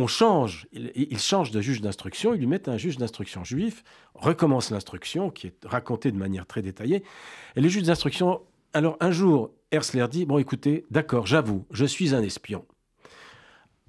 [0.00, 3.84] on change, il, change de juge d'instruction, il lui met un juge d'instruction juif,
[4.14, 7.04] recommence l'instruction, qui est racontée de manière très détaillée,
[7.54, 8.40] et le juge d'instruction,
[8.72, 12.64] alors un jour, Hersler dit, bon écoutez, d'accord, j'avoue, je suis un espion.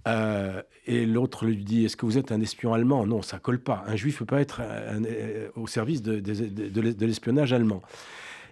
[0.08, 3.06] Euh, et l'autre lui dit Est-ce que vous êtes un espion allemand?
[3.06, 3.84] Non, ça colle pas.
[3.86, 7.84] Un juif peut pas être euh, au service de, l'espionnage allemand.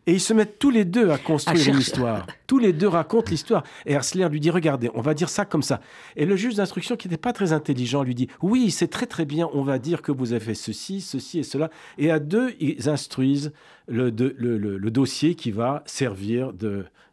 [0.09, 2.25] Et ils se mettent tous les deux à construire une histoire.
[2.47, 3.63] Tous les deux racontent l'histoire.
[3.85, 5.81] Et Hersler lui dit Regardez, on va dire ça comme ça.
[6.15, 9.25] Et le juge d'instruction, qui n'était pas très intelligent, lui dit Oui, c'est très très
[9.25, 11.69] bien, on va dire que vous avez fait ceci, ceci et cela.
[11.99, 13.53] Et à deux, ils instruisent
[13.87, 16.53] le, le, le dossier qui va servir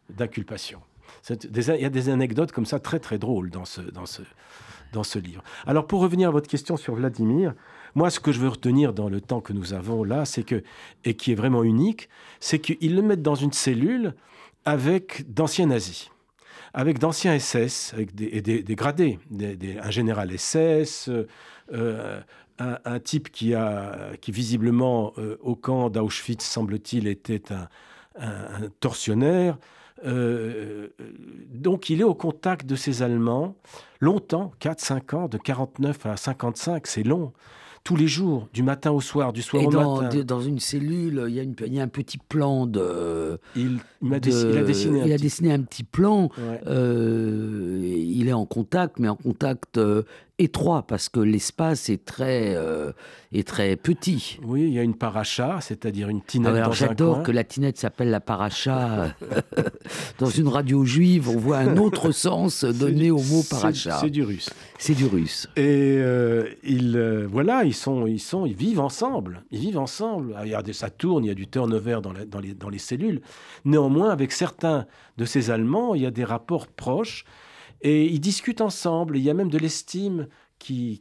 [0.09, 0.81] d'inculpation
[1.29, 4.21] il y a des anecdotes comme ça très très drôles dans ce, dans ce,
[4.93, 5.43] dans ce livre.
[5.65, 7.53] Alors pour revenir à votre question sur Vladimir,
[7.95, 10.63] moi ce que je veux retenir dans le temps que nous avons là, c'est que,
[11.05, 14.13] et qui est vraiment unique, c'est qu'ils le mettent dans une cellule
[14.65, 16.09] avec d'anciens nazis
[16.73, 19.17] avec d'anciens SS, avec des, gradés,
[19.81, 21.09] un général SS,
[21.73, 22.21] euh,
[22.59, 23.55] un, type qui,
[24.27, 27.67] visiblement, euh, au camp d'Auschwitz, semble-t-il, était un,
[28.19, 29.57] un tortionnaire,
[30.05, 30.89] euh,
[31.49, 33.55] donc il est au contact de ces Allemands
[33.99, 37.33] longtemps, 4-5 ans, de 49 à 55, c'est long
[37.87, 40.21] tous les jours, du matin au soir, du soir au matin.
[40.25, 43.39] dans une cellule, il y, a il y, a un petit plan de.
[43.55, 43.79] Il,
[44.11, 46.29] a, dessiné, il a dessiné un petit plan.
[46.67, 50.03] Euh, il est en contact, mais en contact euh,
[50.39, 52.91] étroit parce que l'espace est très euh,
[53.31, 54.39] est très petit.
[54.43, 58.09] Oui, il y a une paracha, c'est-à-dire une tinette Alors, J'adore que la tinette s'appelle
[58.09, 59.15] la paracha.
[60.19, 63.97] dans une radio juive, on voit un autre sens donné au mot paracha.
[63.99, 64.49] C'est du russe.
[64.77, 65.47] C'est du russe.
[65.55, 69.43] Et euh, ils euh, voilà, ils sont ils sont ils vivent ensemble.
[69.51, 70.35] Ils vivent ensemble.
[70.43, 72.69] Il y a des, ça tourne, il y a du turnover dans, dans, les, dans
[72.69, 73.21] les cellules.
[73.65, 74.85] Néanmoins, avec certains
[75.17, 77.25] de ces Allemands, il y a des rapports proches.
[77.81, 79.17] Et ils discutent ensemble.
[79.17, 80.27] Il y a même de l'estime
[80.59, 80.99] qui,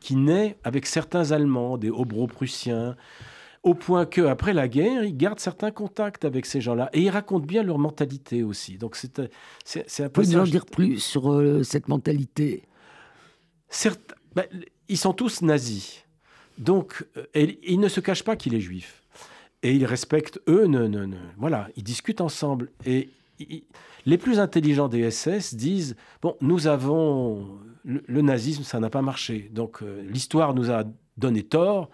[0.00, 2.96] qui, naît avec certains Allemands, des Hobro-Prussiens,
[3.62, 7.10] au point que après la guerre, ils gardent certains contacts avec ces gens-là et ils
[7.10, 8.78] racontent bien leur mentalité aussi.
[8.78, 9.20] Donc c'est
[9.64, 10.22] c'est un peu.
[10.22, 12.64] Vous en dire plus sur euh, cette mentalité?
[13.68, 14.46] Certes, ben,
[14.88, 16.04] ils sont tous nazis,
[16.58, 19.02] donc euh, ils ne se cachent pas qu'il est juif.
[19.62, 22.70] et ils respectent, eux, ne, ne, voilà, ils discutent ensemble.
[22.86, 23.10] Et
[24.06, 29.50] les plus intelligents des SS disent, bon, nous avons, le, nazisme, ça n'a pas marché,
[29.52, 30.84] donc euh, l'histoire nous a
[31.16, 31.90] donné tort,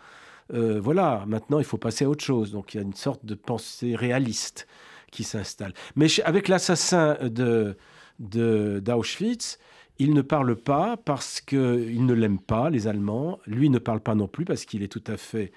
[0.55, 2.53] euh, voilà, maintenant il faut passer à autre chose.
[2.53, 4.67] Donc il y a une sorte de pensée réaliste
[5.11, 5.73] qui s'installe.
[5.95, 7.77] Mais avec l'assassin de,
[8.19, 9.59] d'Auschwitz,
[9.99, 13.39] il ne parle pas parce qu'il ne l'aime pas, les Allemands.
[13.47, 15.53] Lui ne parle pas non plus parce qu'il est tout à fait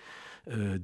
[0.51, 0.77] euh,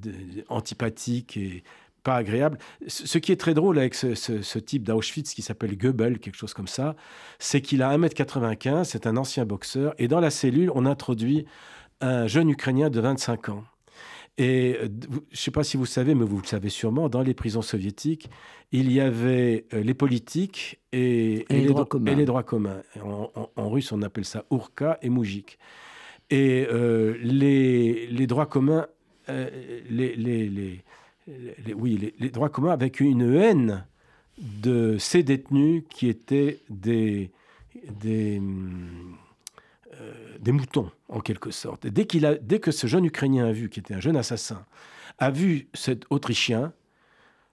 [0.48, 1.64] antipathique et
[2.06, 2.58] pas agréable.
[2.86, 6.68] Ce qui est très drôle avec ce, type d'Auschwitz qui s'appelle Goebbels, quelque chose comme
[6.68, 6.94] ça,
[7.40, 11.46] c'est qu'il a 1m95, c'est un ancien boxeur, et dans la cellule, on introduit
[12.00, 13.64] un jeune Ukrainien de 25 ans.
[14.38, 17.22] Et euh, je ne sais pas si vous savez, mais vous le savez sûrement, dans
[17.22, 18.30] les prisons soviétiques,
[18.70, 22.12] il y avait euh, les politiques et, les, droits communs.
[22.12, 22.82] et les droits communs.
[23.02, 25.58] En, russe, on appelle ça Urka et Moujik.
[26.30, 26.66] Et
[27.22, 28.86] les, les, droits communs
[29.28, 29.50] euh,
[29.90, 30.84] les,
[31.74, 33.84] oui, les, droits communs avec une haine
[34.38, 37.30] de ces détenus qui étaient des,
[38.00, 38.40] des,
[40.00, 41.86] euh, moutons, en quelque sorte.
[41.86, 44.64] Dès, qu'il a, dès que ce jeune Ukrainien a vu, qui était un jeune assassin,
[45.18, 46.72] a vu cet Autrichien,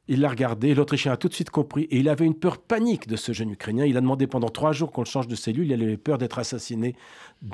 [0.10, 3.08] il l'a regardé, l'Autrichien a tout de suite compris, et il avait une peur panique
[3.08, 3.86] de ce jeune Ukrainien.
[3.86, 6.40] Il a demandé pendant trois jours qu'on le change de cellule, il avait peur d'être
[6.40, 6.96] assassiné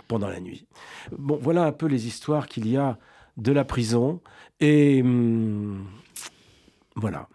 [0.07, 0.65] pendant la nuit.
[1.11, 2.97] Bon, voilà un peu les histoires qu'il y a
[3.37, 4.19] de la prison.
[4.59, 5.85] Et hum,
[6.99, 7.27] voilà.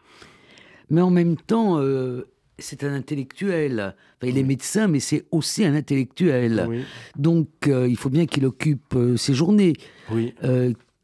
[0.90, 3.94] Mais en même temps, euh, c'est un intellectuel.
[4.22, 6.84] il est médecin, mais c'est aussi un intellectuel.
[7.16, 9.74] Donc, euh, il faut bien qu'il occupe euh, ses journées.
[10.10, 10.34] Oui.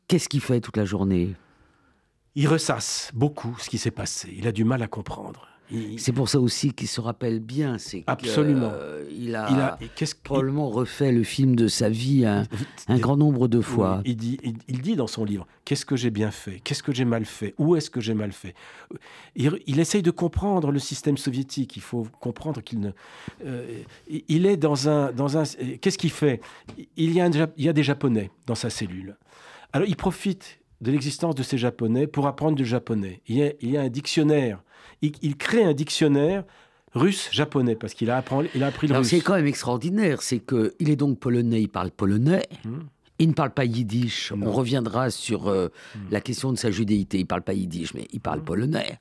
[0.09, 1.35] Qu'est-ce qu'il fait toute la journée?
[2.35, 4.33] Il ressasse beaucoup ce qui s'est passé.
[4.37, 5.47] Il a du mal à comprendre.
[5.97, 7.79] C'est pour ça aussi qu'il se rappelle bien.
[7.79, 8.73] C'est Absolument.
[9.11, 9.79] il a,
[10.23, 12.45] probablement refait le film de sa vie un,
[12.99, 14.03] grand nombre de fois.
[14.05, 16.61] il, dit, il, dit dans son livre Qu'est-ce que j'ai bien fait?
[16.65, 17.55] Qu'est-ce que j'ai mal fait?
[17.59, 18.55] Où est-ce que j'ai mal fait?
[19.37, 21.77] Il, essaye de comprendre le système soviétique.
[21.77, 22.91] Il faut comprendre qu'il ne.
[23.45, 25.13] Euh, il est dans un.
[25.13, 25.45] Dans un
[25.81, 26.41] Qu'est-ce qu'il fait?
[26.97, 29.17] Il y, a il y a des Japonais dans sa cellule.
[29.73, 33.21] Alors il profite de l'existence de ces Japonais pour apprendre du japonais.
[33.27, 34.63] Il y a, il y a un dictionnaire
[35.03, 36.45] il, crée un dictionnaire
[36.95, 39.09] russe-japonais, parce qu'il a, appris, il a appris le russe.
[39.09, 42.47] C'est quand même extraordinaire, c'est qu'il est donc polonais, il parle polonais.
[42.65, 42.81] Hmm.
[43.19, 44.33] Il ne parle pas yiddish.
[44.33, 45.99] On reviendra sur euh, hmm.
[46.11, 47.19] la question de sa judéité.
[47.19, 48.45] Il ne parle pas yiddish, mais il parle hmm.
[48.45, 48.99] polonais.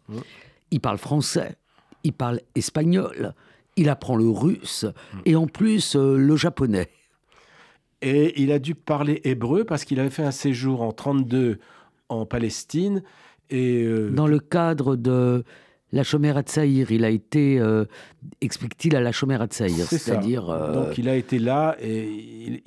[0.72, 1.56] Il parle français.
[2.04, 3.34] Il parle espagnol.
[3.78, 4.86] Il apprend le russe.
[5.26, 6.90] Et en plus, euh, le japonais.
[8.02, 11.60] Et il a dû parler hébreu parce qu'il avait fait un séjour en 32
[12.10, 13.04] en Palestine.
[13.50, 15.44] Et euh, Dans le cadre de
[15.92, 17.86] la à Tsaïr, il a été, euh,
[18.42, 19.88] explique-t-il, à la à Tsaïr.
[19.88, 20.50] C'est-à-dire.
[20.50, 22.62] Euh, Donc il a été là et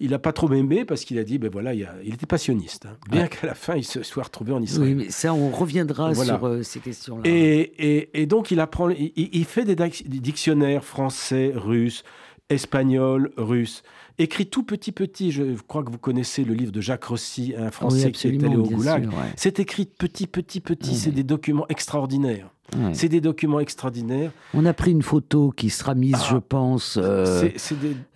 [0.00, 0.20] il n'a hmm.
[0.20, 2.86] pas trop aimé parce qu'il a dit, ben voilà, il, était passionniste.
[2.86, 2.96] Hein.
[3.10, 4.88] bien qu'à la fin il se soit retrouvé en Israël.
[4.88, 7.22] Oui, mais ça, on reviendra sur euh, ces questions-là.
[7.24, 12.04] Et, et, donc il apprend, il, fait des dictionnaires français, russe,
[12.48, 13.82] espagnol, russe
[14.18, 15.32] écrit tout petit petit.
[15.32, 18.56] Je crois que vous connaissez le livre de Jacques Rossi, un Français qui est allé
[18.56, 19.08] au Goulag.
[19.36, 20.94] C'est écrit petit petit petit.
[20.96, 22.50] C'est des documents extraordinaires.
[22.92, 24.32] C'est des documents extraordinaires.
[24.54, 26.40] On a pris une photo qui sera mise, je ah.
[26.46, 27.48] pense, euh,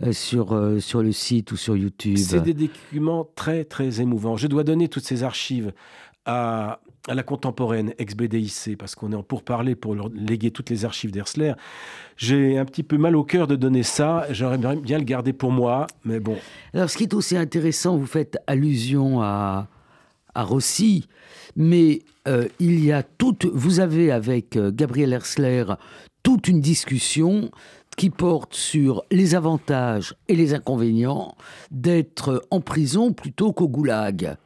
[0.02, 2.16] euh, sur, euh, sur le site ou sur YouTube.
[2.16, 4.36] C'est des documents très, très émouvants.
[4.36, 5.72] Je dois donner toutes ces archives
[6.26, 11.12] à, la contemporaine, ex-BDIC, parce qu'on est en pourparler pour leur léguer toutes les archives
[11.12, 11.52] d'Hersler.
[12.16, 14.26] J'ai un petit peu mal au cœur de donner ça.
[14.30, 16.36] J'aurais bien le garder pour moi, mais bon.
[16.74, 19.68] Alors, ce qui est aussi intéressant, vous faites allusion à,
[20.34, 21.06] à Rossi,
[21.54, 25.64] mais euh, il y a toute, vous avez avec euh, Gabriel Hersler
[26.22, 27.50] toute une discussion
[27.96, 31.34] qui porte sur les avantages et les inconvénients
[31.70, 34.36] d'être en prison plutôt qu'au goulag.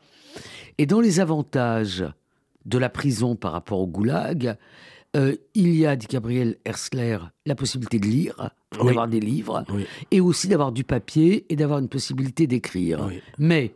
[0.80, 2.06] Et dans les avantages
[2.64, 4.56] de la prison par rapport au goulag,
[5.14, 9.62] euh, il y a, dit Gabriel Hersler, la possibilité de lire, d'avoir des livres,
[10.10, 13.10] et aussi d'avoir du papier et d'avoir une possibilité d'écrire.
[13.36, 13.74] Mais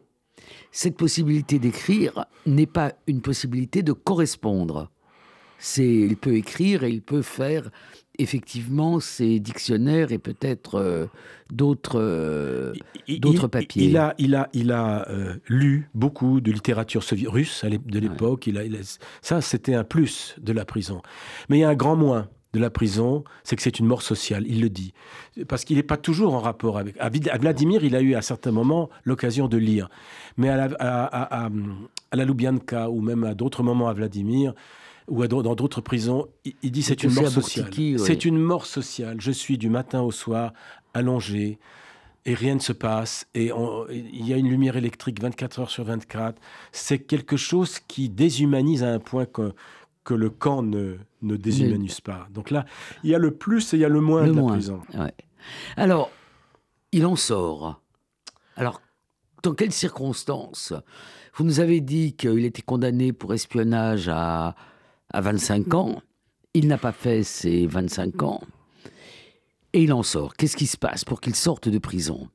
[0.72, 4.88] cette possibilité d'écrire n'est pas une possibilité de correspondre.
[5.58, 7.70] C'est, il peut écrire et il peut faire
[8.18, 11.06] effectivement ses dictionnaires et peut-être euh,
[11.50, 12.72] d'autres euh,
[13.18, 13.84] d'autres papiers.
[13.84, 18.46] Il a il a il a euh, lu beaucoup de littérature russe de l'époque.
[18.46, 18.62] Il, a,
[19.22, 21.02] ça c'était un plus de la prison.
[21.48, 24.02] Mais il y a un grand moins de la prison, c'est que c'est une mort
[24.02, 24.94] sociale, il le dit.
[25.48, 26.96] Parce qu'il n'est pas toujours en rapport avec...
[27.00, 29.88] À Vladimir, il a eu à certains moments l'occasion de lire.
[30.36, 31.50] Mais à la, à,
[32.12, 34.54] la Lubyanka ou même à d'autres moments à Vladimir,
[35.08, 36.28] ou dans d'autres prisons,
[36.62, 37.70] il, dit c'est une mort sociale.
[37.98, 39.20] C'est une mort sociale.
[39.20, 40.52] Je suis du matin au soir
[40.94, 41.58] allongé
[42.26, 43.50] et rien ne se passe, et
[43.90, 46.40] il y a une lumière électrique 24 heures sur 24.
[46.72, 49.52] C'est quelque chose qui déshumanise à un point que,
[50.04, 52.26] que le camp ne, ne déshumanise pas.
[52.32, 52.64] Donc là,
[53.02, 54.80] il y a le plus et il y a le moins de la prison.
[55.76, 56.10] Alors,
[56.92, 57.82] il en sort.
[58.56, 58.80] Alors,
[59.42, 60.72] dans quelles circonstances?
[61.34, 64.54] Vous nous avez dit qu'il était condamné pour espionnage à,
[65.14, 66.02] à 25 ans.
[66.52, 68.40] Il n'a pas fait ses 25 ans.
[69.72, 70.34] Et il en sort.
[70.36, 72.28] Qu'est-ce qui se passe pour qu'il sorte de prison?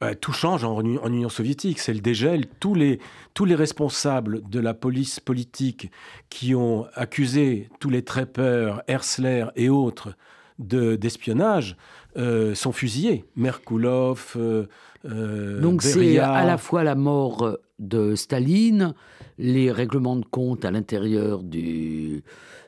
[0.00, 2.46] Bah, tout change en, Union soviétique, c'est le dégel.
[2.58, 2.98] Tous les,
[3.34, 5.92] tous les responsables de la police politique
[6.28, 10.16] qui ont accusé tous les trappeurs, Hersler et autres
[10.58, 11.76] d'espionnage
[12.16, 13.24] euh, sont fusillés.
[13.36, 14.66] Merkulov, euh,
[15.04, 18.94] euh, Donc c'est à la fois la mort de Staline,
[19.38, 22.22] les règlements de compte à l'intérieur du,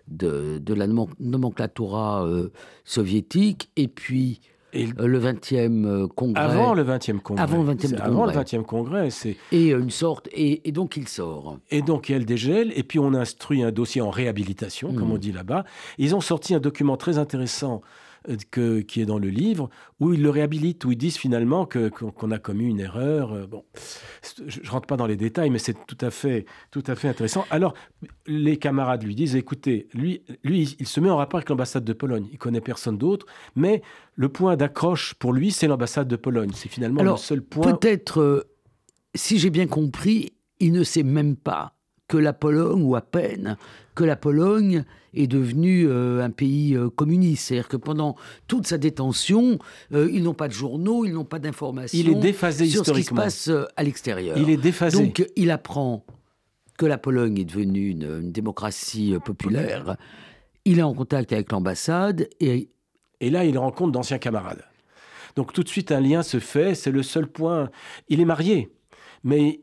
[0.09, 2.51] de, la nomenclatura euh,
[2.85, 4.41] soviétique, et puis
[4.75, 6.43] euh, le 20e euh, congrès.
[6.43, 7.43] Avant le 20e congrès.
[7.43, 8.03] Avant le 20e congrès.
[8.03, 9.09] Avant le 20e congrès.
[9.53, 10.29] Et une sorte.
[10.33, 11.59] Et, donc il sort.
[11.71, 12.73] Et donc il y a le dégel.
[12.77, 15.13] Et puis on instruit un dossier en réhabilitation, comme hmm.
[15.13, 15.65] on dit là-bas.
[15.99, 17.83] Ils ont sorti un document très intéressant
[18.51, 19.69] que, qui est dans le livre,
[20.01, 23.33] où ils le réhabilitent, où ils disent finalement que, qu'on a commis une erreur.
[23.33, 23.65] Euh, bon,
[24.47, 27.09] je ne rentre pas dans les détails, mais c'est tout à fait, tout à fait
[27.09, 27.45] intéressant.
[27.51, 27.75] Alors,
[28.27, 31.93] les camarades lui disent, écoutez, lui, lui, il se met en rapport avec l'ambassade de
[31.93, 32.29] Pologne.
[32.33, 33.83] Il connaît personne d'autre, mais
[34.15, 36.51] le point d'accroche pour lui, c'est l'ambassade de Pologne.
[36.55, 37.73] C'est finalement le seul point.
[37.73, 38.43] Peut-être, euh,
[39.15, 41.75] si j'ai bien compris, il ne sait même pas
[42.09, 43.57] que la Pologne, ou à peine,
[43.95, 47.47] que la Pologne est devenue euh, un pays euh, communiste.
[47.47, 49.59] C'est-à-dire que pendant toute sa détention,
[49.93, 52.93] euh, ils n'ont pas de journaux, ils n'ont pas d'informations il est déphasé sur ce
[52.93, 54.37] qui se passe à l'extérieur.
[54.37, 55.03] Il est déphasé.
[55.03, 56.05] Donc il apprend
[56.77, 59.97] que la Pologne est devenue une, démocratie populaire.
[60.65, 62.71] Il est en contact avec l'ambassade et...
[63.21, 64.65] Et là, il rencontre d'anciens camarades.
[65.37, 66.75] Donc tout de suite, un lien se fait.
[66.75, 67.71] C'est le seul point.
[68.09, 68.71] Il est marié,
[69.23, 69.61] mais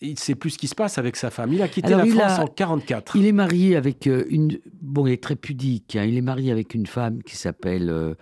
[0.00, 1.52] il ne sait plus ce qui se passe avec sa femme.
[1.52, 3.16] Il a quitté la France en 44.
[3.16, 4.58] Il est marié avec euh, une.
[4.80, 5.96] Bon, il est très pudique.
[5.96, 6.04] Hein.
[6.04, 8.14] Il est marié avec une femme qui s'appelle euh,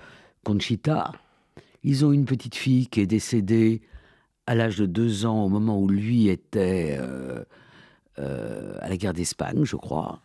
[0.44, 1.12] Conchita.
[1.82, 3.80] Ils ont une petite fille qui est décédée
[4.46, 7.42] à l'âge de deux ans, au moment où lui était euh,
[8.80, 10.20] à la guerre d'Espagne, je crois.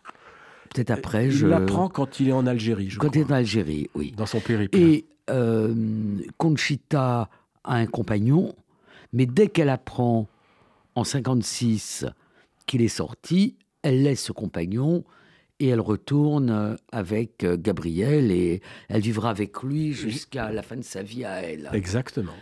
[0.74, 1.26] Peut-être après.
[1.26, 1.46] Il je...
[1.46, 4.12] l'apprend quand il est en Algérie, je quand il est en Algérie, oui.
[4.16, 4.76] Dans son périple.
[4.76, 5.06] Et
[6.36, 7.30] Conchita
[7.64, 8.54] a un compagnon,
[9.12, 10.28] mais dès qu'elle apprend
[10.96, 12.06] en 56
[12.66, 15.04] qu'il est sorti, elle laisse ce compagnon
[15.60, 20.76] et elle retourne euh, avec euh, Gabriel et elle vivra avec lui jusqu'à la fin
[20.76, 21.70] de sa vie à elle.
[21.72, 22.32] Exactement.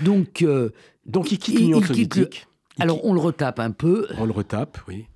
[0.00, 0.70] Donc, euh,
[1.06, 2.46] Donc il quitte l'Union soviétique.
[2.78, 4.06] Alors on le retape un peu.
[4.18, 5.06] On le retape, oui.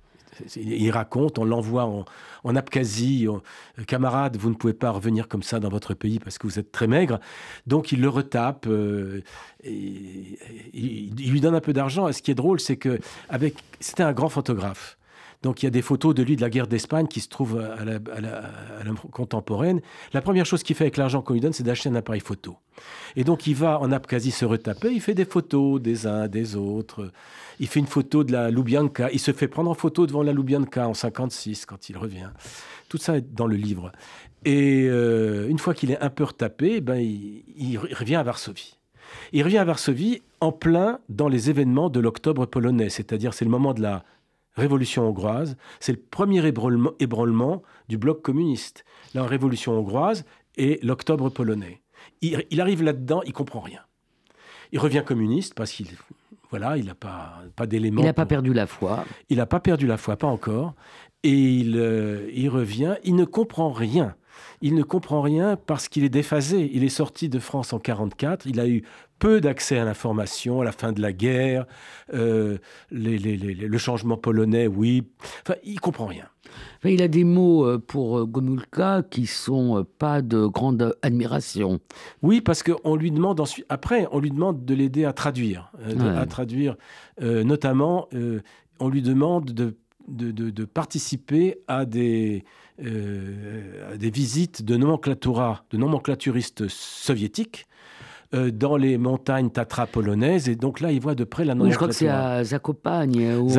[0.55, 1.85] Il raconte, on l'envoie
[2.43, 3.27] en, Abkhazie.
[3.87, 6.71] Camarade, vous ne pouvez pas revenir comme ça dans votre pays parce que vous êtes
[6.71, 7.19] très maigre.
[7.67, 8.65] Donc il le retape.
[8.67, 9.21] Euh,
[9.63, 10.37] et,
[10.73, 12.07] il, lui donne un peu d'argent.
[12.07, 12.99] Et ce qui est drôle, c'est que
[13.79, 14.97] c'était un grand photographe.
[15.43, 17.59] Donc il y a des photos de lui de la guerre d'Espagne qui se trouvent
[17.59, 17.99] à la,
[19.11, 19.81] contemporaine.
[20.13, 22.55] La première chose qu'il fait avec l'argent qu'on lui donne, c'est d'acheter un appareil photo.
[23.17, 26.55] Et donc il va en Abkhazie se retaper, il fait des photos des uns, des
[26.55, 27.11] autres.
[27.59, 29.11] Il fait une photo de la Lubyanka.
[29.11, 32.29] Il se fait prendre en photo devant la Lubyanka en 56 quand il revient.
[32.89, 33.91] Tout ça est dans le livre.
[34.45, 38.77] Et euh, une fois qu'il est un peu retapé, ben, il revient à Varsovie.
[39.31, 43.51] Il revient à Varsovie en plein dans les événements de l'octobre polonais, c'est-à-dire c'est le
[43.51, 44.03] moment de la
[44.55, 48.85] révolution hongroise, c'est le premier ébranlement, du bloc communiste.
[49.13, 50.25] La révolution hongroise
[50.57, 51.81] et l'octobre polonais.
[52.21, 53.81] Il, arrive là-dedans, il comprend rien.
[54.71, 55.87] Il revient communiste parce qu'il
[56.49, 58.01] voilà, il n'a pas, pas d'éléments.
[58.01, 59.05] Il n'a pas perdu la foi.
[59.29, 60.75] Il n'a pas perdu la foi, pas encore.
[61.23, 64.15] Et il, euh, il revient, il ne comprend rien
[64.61, 66.71] il ne comprend rien parce qu'il est déphasé.
[66.73, 68.83] Il est sorti de France en 44, il a eu
[69.23, 71.65] peu d'accès à l'information à la fin de la guerre,
[72.13, 72.57] euh,
[72.91, 75.07] le changement polonais, oui.
[75.43, 76.25] Enfin, il comprend rien.
[76.83, 81.79] il a des mots euh, pour euh, Gomulka qui sont pas de grande admiration.
[82.21, 85.71] Oui, parce qu'on lui demande ensuite, après, on lui demande de l'aider à traduire,
[86.17, 86.75] à traduire,
[87.21, 88.09] notamment,
[88.81, 92.43] on lui demande de de, participer à des,
[92.83, 97.65] euh, des visites de nomenclatura, de nomenclaturistes soviétiques
[98.33, 100.49] euh, dans les montagnes Tatra polonaises.
[100.49, 101.73] Et donc là, il voit de près la nomenclature.
[101.73, 103.51] je crois que c'est à Zakopane, où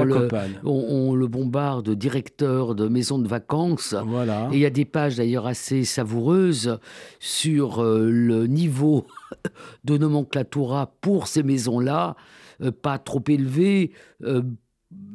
[0.65, 3.95] On, le, bombarde directeur de maisons de vacances.
[4.07, 4.49] Voilà.
[4.53, 6.79] Et il y a des pages d'ailleurs assez savoureuses
[7.19, 9.07] sur euh, le niveau
[9.85, 12.17] de nomenclatura pour ces maisons-là,
[12.83, 13.93] pas trop élevé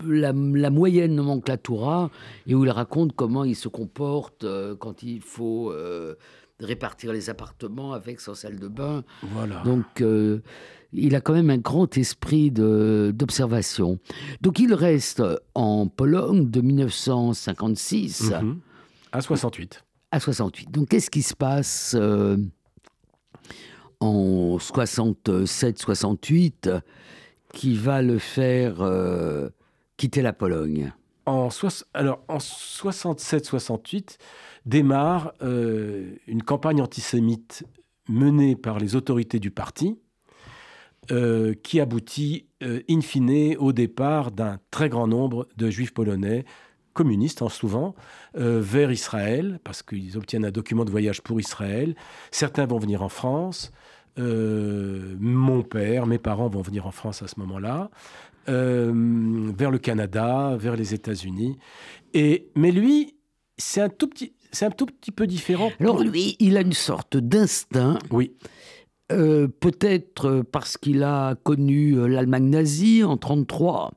[0.06, 0.34] la,
[0.70, 2.10] moyenne nomenclatura
[2.48, 6.16] et où il raconte comment il se comporte euh, quand il faut euh,
[6.60, 9.06] répartir les appartements avec son salle de bain.
[9.22, 9.62] Voilà.
[9.64, 10.42] Donc, euh,
[10.94, 13.98] il a quand même un grand esprit d'observation.
[14.42, 15.24] Donc, il reste
[15.56, 18.60] en Pologne de 1956 mhm.
[19.12, 19.84] à 68.
[20.12, 20.72] À 68.
[20.72, 21.96] Donc, qu'est-ce qui se passe
[24.00, 26.82] en 67-68
[27.54, 28.84] qui va le faire
[29.98, 30.94] quitter la Pologne?
[31.26, 31.50] En,
[31.94, 34.18] alors, en 67-68
[34.70, 37.64] démarre euh, une campagne antisémite
[38.08, 40.00] menée par les autorités du parti,
[41.12, 46.46] euh, qui aboutit euh, in fine au départ d'un très grand nombre de juifs polonais,
[46.94, 47.96] communistes en souvent,
[48.34, 51.96] vers Israël, parce qu'ils obtiennent un document de voyage pour Israël.
[52.30, 53.72] Certains vont venir en France.
[54.18, 57.90] mon père, mes parents vont venir en France à ce moment-là.
[58.50, 58.92] Euh,
[59.56, 61.60] vers le Canada, vers les États-Unis.
[62.14, 63.16] Et mais lui,
[63.58, 65.72] c'est un tout petit, c'est un tout petit peu différent.
[65.80, 68.00] Alors lui, il a une sorte d'instinct.
[68.12, 68.34] Oui.
[69.12, 73.92] Euh, peut-être parce qu'il a connu euh, l'Allemagne nazie en 1933,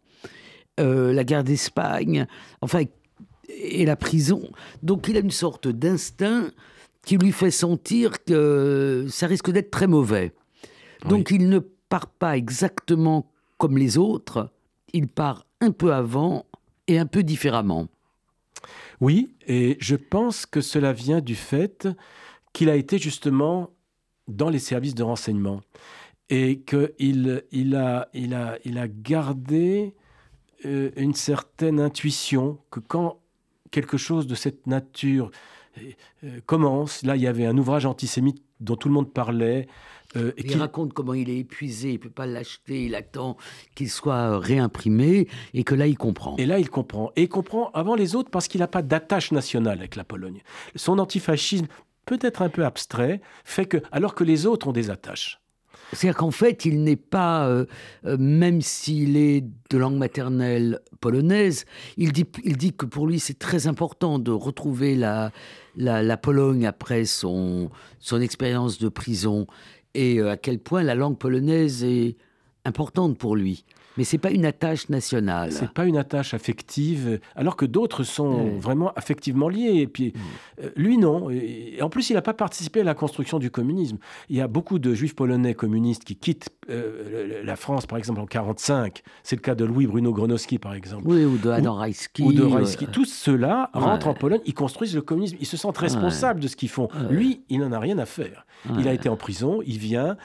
[0.78, 2.26] la guerre d'Espagne,
[2.60, 2.82] enfin,
[3.48, 4.42] et la prison.
[4.82, 6.50] Donc il a une sorte d'instinct
[7.04, 10.32] qui lui fait sentir que ça risque d'être très mauvais.
[11.08, 14.50] Donc il ne part pas exactement comme les autres,
[14.92, 16.46] il part un peu avant
[16.88, 17.88] et un peu différemment.
[19.00, 21.88] Oui, et je pense que cela vient du fait
[22.52, 23.70] qu'il a été justement
[24.28, 25.60] dans les services de renseignement
[26.30, 28.08] et qu'il il a,
[28.88, 29.94] gardé
[30.64, 33.18] euh, une certaine intuition que quand
[33.70, 35.30] quelque chose de cette nature
[36.24, 39.66] euh, commence, là il y avait un ouvrage antisémite dont tout le monde parlait,
[40.16, 43.36] euh, il raconte comment il est épuisé, il ne peut pas l'acheter, il attend
[43.74, 46.36] qu'il soit réimprimé et que là il comprend.
[46.36, 47.12] Et là il comprend.
[47.16, 50.42] Et il comprend avant les autres parce qu'il n'a pas d'attache nationale avec la Pologne.
[50.76, 51.66] Son antifascisme,
[52.06, 55.42] peut-être un peu abstrait, fait que, alors que les autres ont des attaches.
[55.92, 57.66] C'est-à-dire qu'en fait, il n'est pas, euh,
[58.06, 61.66] euh, même s'il est de langue maternelle polonaise,
[61.98, 65.32] il dit, il dit que pour lui, c'est très important de retrouver la,
[65.76, 69.46] la, la Pologne après son, son expérience de prison
[69.94, 72.16] et euh, à quel point la langue polonaise est
[72.64, 73.64] importante pour lui.
[73.96, 75.52] Mais c'est pas une attache nationale.
[75.52, 79.80] C'est pas une attache affective, alors que d'autres sont vraiment affectivement liés.
[79.80, 80.64] Et puis, mm.
[80.64, 81.30] euh, lui, non.
[81.30, 83.98] Et en plus, il n'a pas participé à la construction du communisme.
[84.28, 88.20] Il y a beaucoup de juifs polonais communistes qui quittent euh, la France, par exemple,
[88.20, 89.02] en 1945.
[89.22, 91.04] C'est le cas de Louis Bruno Gronowski, par exemple.
[91.06, 92.22] Oui, ou de Adam Rajski.
[92.22, 92.86] Ou de Rajski.
[92.86, 95.36] Tous ceux-là rentrent en Pologne, ils construisent le communisme.
[95.40, 96.88] Ils se sentent responsables de ce qu'ils font.
[97.10, 98.46] Lui, il n'en a rien à faire.
[98.78, 100.16] Il a été en prison, il vient,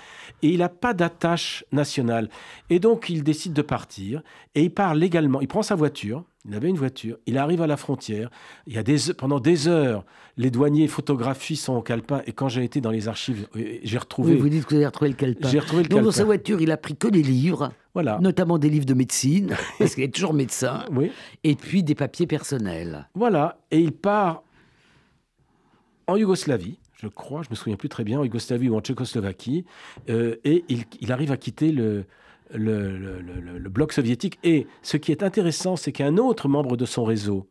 [0.41, 2.29] et il n'a pas d'attache nationale.
[2.69, 4.21] Et donc, il décide de partir,
[4.55, 5.41] et il part légalement.
[5.41, 8.29] Il prend sa voiture, il avait une voiture, il arrive à la frontière.
[8.67, 10.05] Il y a des, pendant des heures,
[10.37, 14.35] les douaniers photographient son calepin, et quand j'ai été dans les archives, euh, j'ai retrouvé...
[14.35, 15.49] vous dites que vous avez retrouvé le calepin.
[15.49, 18.19] J'ai retrouvé le donc, Dans sa voiture, il a pris que des livres, voilà.
[18.21, 21.11] notamment des livres de médecine, parce qu'il est toujours médecin, oui.
[21.43, 23.09] et puis des papiers personnels.
[23.15, 24.43] Voilà, et il part
[26.07, 29.65] en Yougoslavie je crois, je me souviens plus très bien, en Yougoslavie ou en Tchécoslovaquie,
[30.09, 32.05] euh, et il, arrive à quitter le,
[32.53, 34.39] le, bloc soviétique.
[34.43, 37.47] Et ce qui est intéressant, c'est qu'un autre membre de son réseau,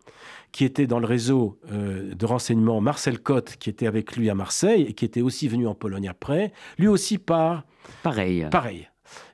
[0.53, 4.35] qui était dans le réseau euh, de renseignement, Marcel Cotte, qui était avec lui à
[4.35, 7.65] Marseille et qui était aussi venu en Pologne après, lui aussi part.
[8.03, 8.47] Pareil.
[8.51, 8.89] Pareil.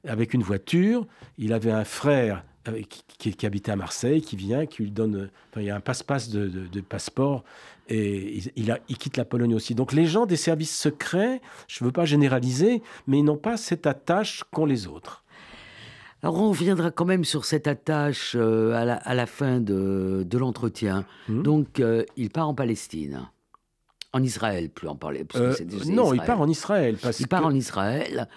[0.07, 1.07] Avec une voiture.
[1.39, 2.45] Il avait un frère
[3.19, 5.31] qui, habitait à Marseille, qui vient, qui lui donne.
[5.57, 7.43] il y a un passe-passe de, passeport
[7.89, 9.75] et il, il, quitte la Pologne aussi.
[9.75, 13.57] Donc les gens des services secrets, je ne veux pas généraliser, mais ils n'ont pas
[13.57, 15.22] cette attache qu'ont les autres.
[16.23, 21.05] Alors on reviendra quand même sur cette attache euh, à, la, fin de, l'entretien.
[21.29, 21.43] Mmh.
[21.43, 23.29] Donc euh, il part en Palestine.
[24.13, 25.25] En Israël, plus en parler.
[25.37, 25.55] Euh,
[25.87, 26.99] non, il part en Israël.
[27.01, 28.29] Parce il part en Israël.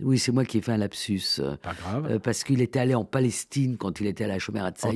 [0.00, 1.42] Oui, c'est moi qui ai fait un lapsus.
[1.62, 2.18] Pas grave.
[2.20, 4.94] parce qu'il était allé en Palestine quand il était à la Shomer Hatzair.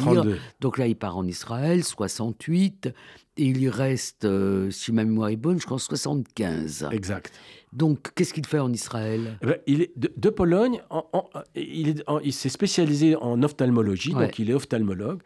[0.60, 2.88] Donc là, il part en Israël, 68.
[3.36, 4.26] Et il y reste,
[4.70, 6.88] si ma mémoire est bonne, je crois 75.
[6.90, 7.30] Exact.
[7.74, 9.36] Donc, qu'est-ce qu'il fait en Israël?
[9.42, 10.80] Eh ben, Il est de, Pologne.
[11.56, 15.20] il, s'est spécialisé en ophtalmologie, donc il est ophtalmologue.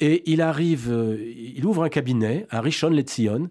[0.00, 3.50] Et il arrive, euh, il ouvre un cabinet à Rishon LeZion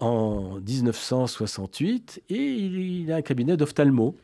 [0.00, 4.16] en 1968 et il, a un cabinet d'ophtalmo.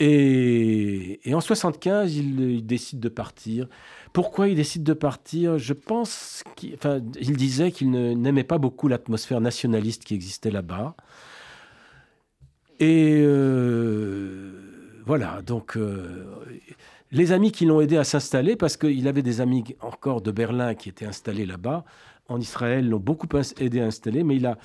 [0.00, 3.68] Et, en 75, il, décide de partir.
[4.14, 5.58] Pourquoi il décide de partir?
[5.58, 6.76] Je pense qu'il
[7.20, 10.96] il disait qu'il n'aimait pas beaucoup l'atmosphère nationaliste qui existait là-bas.
[12.80, 16.24] Et euh, voilà, donc euh,
[17.12, 20.74] Les amis qui l'ont aidé à s'installer, parce qu'il avait des amis encore de Berlin
[20.74, 21.84] qui étaient installés là-bas,
[22.28, 23.28] en Israël, l'ont beaucoup
[23.58, 24.56] aidé à installer, mais il a,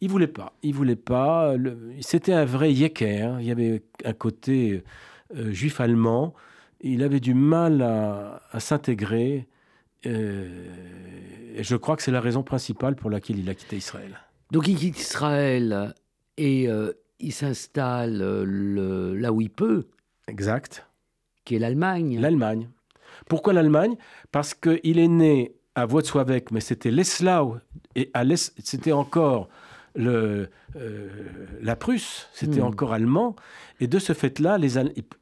[0.00, 0.52] il voulait pas.
[0.62, 1.54] Il voulait pas.
[2.00, 3.32] C'était un vrai yeker.
[3.32, 3.38] Hein.
[3.40, 4.84] Il y avait un côté
[5.34, 6.34] euh, juif allemand.
[6.82, 9.48] Il avait du mal à, s'intégrer.
[10.04, 14.20] Et je crois que c'est la raison principale pour laquelle il a quitté Israël.
[14.52, 15.94] Donc il quitte Israël
[16.36, 16.68] et
[17.20, 19.86] il s'installe là où il peut.
[20.28, 20.86] Exact.
[21.44, 22.18] Qui est l'Allemagne.
[22.20, 22.68] L'Allemagne.
[23.28, 23.96] Pourquoi l'Allemagne?
[24.32, 27.58] Parce qu'il est né à Wrocławek, mais c'était l'Eslau,
[27.94, 28.10] et
[28.58, 29.48] c'était encore
[29.94, 31.08] le, euh,
[31.62, 32.66] la Prusse, c'était hmm.
[32.66, 33.36] encore allemand.
[33.80, 34.72] Et de ce fait-là, les,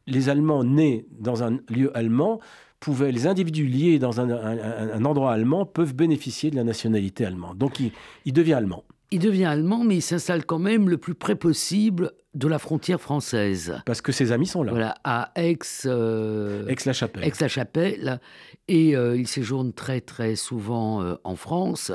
[0.06, 2.40] les Allemands nés dans un lieu allemand
[2.80, 7.56] pouvaient, les individus liés dans un, endroit allemand peuvent bénéficier de la nationalité allemande.
[7.56, 8.84] Donc il, devient allemand.
[9.14, 13.00] Il devient allemand, mais il s'installe quand même le plus près possible de la frontière
[13.00, 13.80] française.
[13.86, 14.72] Parce que ses amis sont là.
[14.72, 15.58] Voilà, à Aix.
[15.86, 17.24] Euh, Aix-la-Chapelle.
[17.24, 18.20] Aix-la-Chapelle.
[18.66, 21.92] Et euh, il séjourne très, très souvent en France.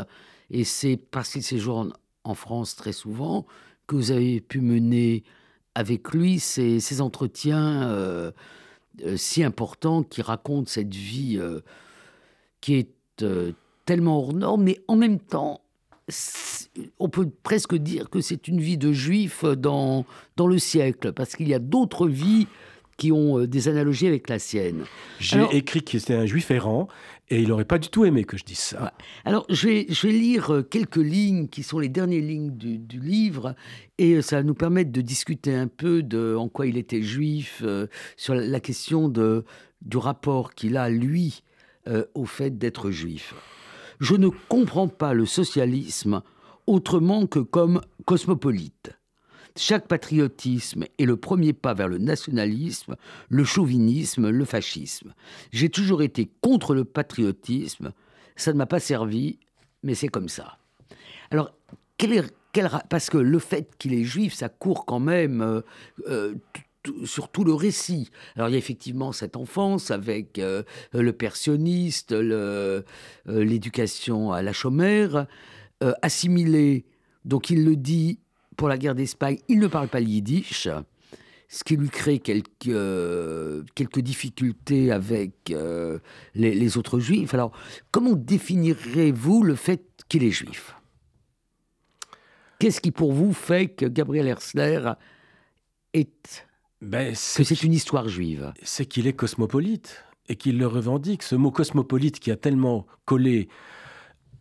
[0.50, 1.94] Et c'est parce qu'il séjourne
[2.24, 3.46] en France très souvent,
[3.88, 5.24] que vous avez pu mener
[5.76, 8.32] avec lui ces, entretiens euh,
[9.06, 11.62] euh, si importants qui racontent cette vie euh,
[12.62, 12.90] qui est
[13.86, 15.62] tellement hors norme, mais en même temps,
[17.00, 20.06] on peut presque dire que c'est une vie de juif dans,
[20.36, 22.48] dans le siècle, parce qu'il y a d'autres vies
[22.98, 24.84] qui ont des analogies avec la sienne.
[25.20, 26.90] J'ai écrit qu'il était un juif errant
[27.30, 28.94] et il n'aurait pas du tout aimé que je dise ça.
[29.24, 33.00] Alors, je vais, je vais, lire euh, quelques lignes qui sont les dernières lignes du,
[33.00, 33.56] livre,
[33.98, 37.04] et euh, ça va nous permettre de discuter un peu de en quoi il était
[37.04, 37.88] juif, euh,
[38.18, 39.46] sur la question de,
[39.82, 41.44] du rapport qu'il a, lui,
[42.14, 43.34] au fait d'être juif.
[44.00, 46.22] Je ne comprends pas le socialisme
[46.68, 48.92] autrement que comme cosmopolite.
[49.56, 52.96] Chaque patriotisme est le premier pas vers le nationalisme,
[53.28, 55.14] le chauvinisme, le fascisme.
[55.52, 57.92] J'ai toujours été contre le patriotisme,
[58.36, 59.40] ça ne m'a pas servi,
[59.84, 60.60] mais c'est comme ça.
[61.32, 61.52] Alors,
[62.90, 65.62] parce que le fait qu'il est juif, ça court quand même euh,
[66.08, 66.36] euh,
[67.04, 68.10] sur tout le récit.
[68.36, 70.64] Alors il y a effectivement cette enfance avec euh,
[70.94, 72.16] le persionniste,
[73.26, 75.28] l'éducation à la chômère,
[76.02, 76.86] assimilée,
[77.26, 78.20] donc il le dit
[78.58, 80.68] pour la guerre d'Espagne, il ne parle pas le yiddish,
[81.48, 86.00] ce qui lui crée quelques, euh, quelques difficultés avec euh,
[86.36, 87.34] les, autres juifs.
[87.34, 87.52] Alors,
[87.92, 90.76] comment définirez-vous le fait qu'il est juif?
[92.60, 94.92] Qu'est-ce qui pour vous fait que Gabriel Herzler
[95.94, 96.46] est...
[96.82, 101.24] Ben, que c'est une histoire juive C'est qu'il est cosmopolite et qu'il le revendique.
[101.24, 103.50] Ce mot cosmopolite qui a tellement collé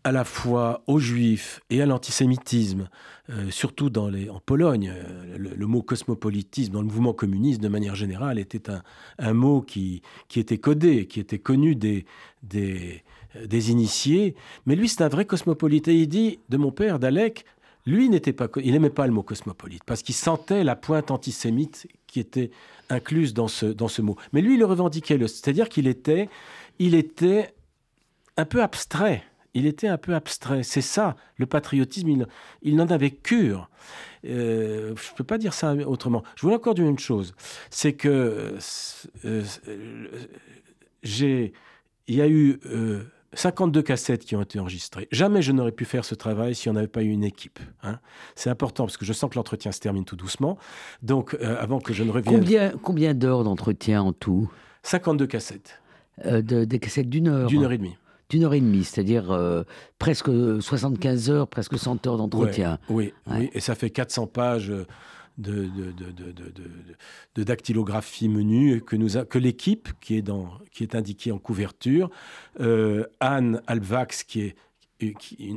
[0.04, 2.88] à la fois aux juifs et à l'antisémitisme,
[3.30, 4.92] euh, surtout dans les, en Pologne.
[4.94, 8.82] Euh, le, mot cosmopolitisme dans le mouvement communiste, de manière générale, était un,
[9.18, 12.06] un mot qui, qui, était codé, qui était connu des,
[12.44, 13.02] des,
[13.44, 14.36] des initiés.
[14.64, 15.88] Mais lui, c'est un vrai cosmopolite.
[15.88, 17.44] Et il dit, de mon père, d'Alec,
[17.84, 21.88] lui, n'était pas, il n'aimait pas le mot cosmopolite, parce qu'il sentait la pointe antisémite
[22.08, 22.50] qui était
[22.90, 24.16] incluse dans ce, dans ce mot.
[24.32, 26.28] Mais lui, il le revendiquait, c'est-à-dire qu'il était,
[26.80, 27.54] il était
[28.36, 29.22] un peu abstrait
[29.54, 30.62] il était un peu abstrait.
[30.62, 32.26] C'est ça, le patriotisme,
[32.62, 33.68] il, n'en avait cure.
[34.24, 36.22] Euh, je ne peux pas dire ça autrement.
[36.36, 37.34] Je voulais encore dire une chose,
[37.70, 38.56] c'est que
[39.24, 39.44] euh,
[41.02, 41.52] j'ai,
[42.06, 42.60] il y a eu
[43.34, 45.08] 52 euh, cassettes qui ont été enregistrées.
[45.12, 47.58] Jamais je n'aurais pu faire ce travail si on n'avait pas eu une équipe.
[47.82, 47.98] Hein.
[48.34, 50.58] C'est important parce que je sens que l'entretien se termine tout doucement.
[51.02, 52.40] Donc, avant que je ne revienne...
[52.40, 54.50] Combien, combien d'heures d'entretien en tout?
[54.82, 55.80] 52 cassettes.
[56.24, 57.96] des cassettes d'une heure D'une heure et demie
[58.28, 59.62] d'une heure et demie, c'est-à-dire euh,
[59.98, 60.28] presque
[60.60, 62.78] 75 heures, presque 100 heures d'entretien.
[62.88, 64.72] oui, oui, et ça fait 400 pages
[65.38, 66.92] de,
[67.36, 70.30] dactylographie menu que, nous que l'équipe, qui, est
[70.72, 72.10] qui est indiquée en couverture,
[72.60, 74.56] euh, Anne Alvax, qui est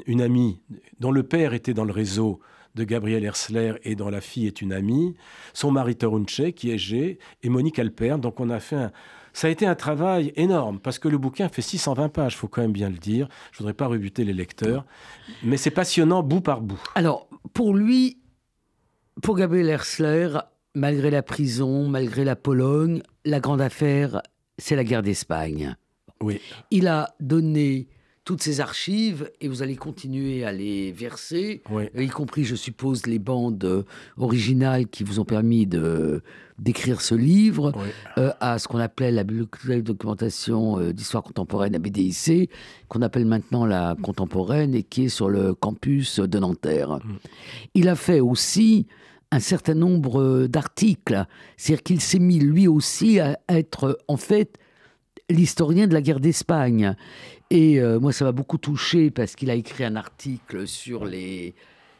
[0.07, 0.61] une, amie
[0.99, 2.39] dont le père était dans le réseau
[2.75, 5.15] de Gabriel Hersler et dont la fille est une amie,
[5.53, 8.17] son mari Torunche, qui est G, et Monique Alper.
[8.17, 8.91] Donc on a fait un,
[9.33, 12.61] ça a été un travail énorme parce que le bouquin fait 620 pages, faut quand
[12.61, 13.27] même bien le dire.
[13.51, 14.85] Je voudrais pas rebuter les lecteurs,
[15.43, 16.81] mais c'est passionnant bout par bout.
[16.95, 18.20] Alors, pour lui,
[19.21, 20.37] pour Gabriel Hersler,
[20.75, 24.21] malgré la prison, malgré la Pologne, la grande affaire,
[24.57, 25.75] c'est la guerre d'Espagne.
[26.21, 26.39] Oui.
[26.69, 27.87] Il a donné
[28.23, 31.63] toutes ces archives et vous allez continuer à les verser,
[31.97, 33.83] y compris, je suppose, les bandes euh,
[34.17, 36.21] originales qui vous ont permis de
[36.59, 37.73] d'écrire ce livre
[38.19, 42.51] euh, à ce qu'on appelait la bibliothèque de documentation euh, d'histoire contemporaine à BDIC,
[42.87, 46.99] qu'on appelle maintenant la contemporaine et qui est sur le campus de Nanterre.
[47.03, 47.17] Mm.
[47.73, 48.85] Il a fait aussi
[49.31, 51.25] un certain nombre d'articles,
[51.57, 54.57] c'est-à-dire qu'il s'est mis lui aussi à être en fait
[55.29, 56.95] l'historien de la guerre d'Espagne.
[57.49, 61.55] Et euh, moi, ça m'a beaucoup touché parce qu'il a écrit un article sur les,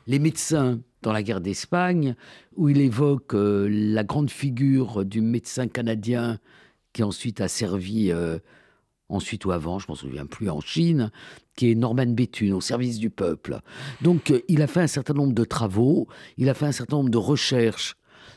[0.08, 2.16] les médecins dans la guerre d'Espagne,
[2.56, 6.38] où il évoque euh, la grande figure du médecin canadien
[6.94, 8.38] qui ensuite a servi, euh,
[9.12, 11.12] ensuite ou avant, je m'en souviens plus, en Chine,
[11.56, 13.60] qui est Norman Bethune, au service du peuple.
[14.02, 16.08] Donc, il a fait un certain nombre de travaux,
[16.38, 17.96] il a fait un certain nombre de recherches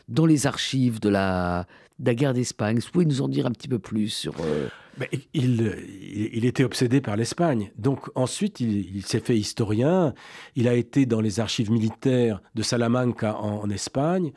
[0.09, 1.67] dans les archives de la,
[2.01, 2.79] guerre d'Espagne.
[2.79, 4.35] Vous pouvez nous en dire un petit peu plus sur...
[5.33, 5.75] Il,
[6.33, 7.73] il, était obsédé par l'Espagne.
[7.77, 10.15] Donc ensuite, il, s'est fait historien.
[10.55, 14.33] Il a été dans les archives militaires de Salamanca en, Espagne.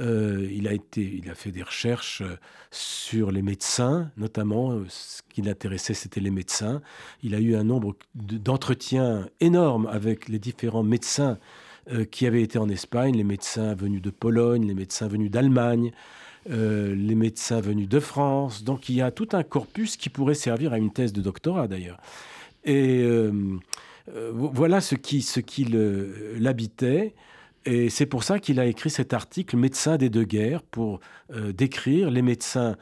[0.00, 2.36] Euh, il, a été, il a fait des recherches euh,
[2.70, 4.72] sur les médecins, notamment.
[4.72, 6.82] Euh, ce qui l'intéressait, c'était les médecins.
[7.22, 11.38] Il a eu un nombre d'entretiens énormes avec les différents médecins
[12.10, 15.92] qui avaient été en Espagne, les médecins venus de Pologne, les médecins venus d'Allemagne.
[16.46, 18.64] Les médecins venus de France.
[18.64, 21.68] Donc il y a tout un corpus qui pourrait servir à une thèse de doctorat
[21.68, 21.98] d'ailleurs.
[22.64, 23.06] Et
[24.32, 25.66] voilà ce qui, ce qui
[26.38, 27.14] l'habitait.
[27.66, 31.00] Et c'est pour ça qu'il a écrit cet article Médecins des deux guerres pour
[31.32, 32.76] décrire les médecins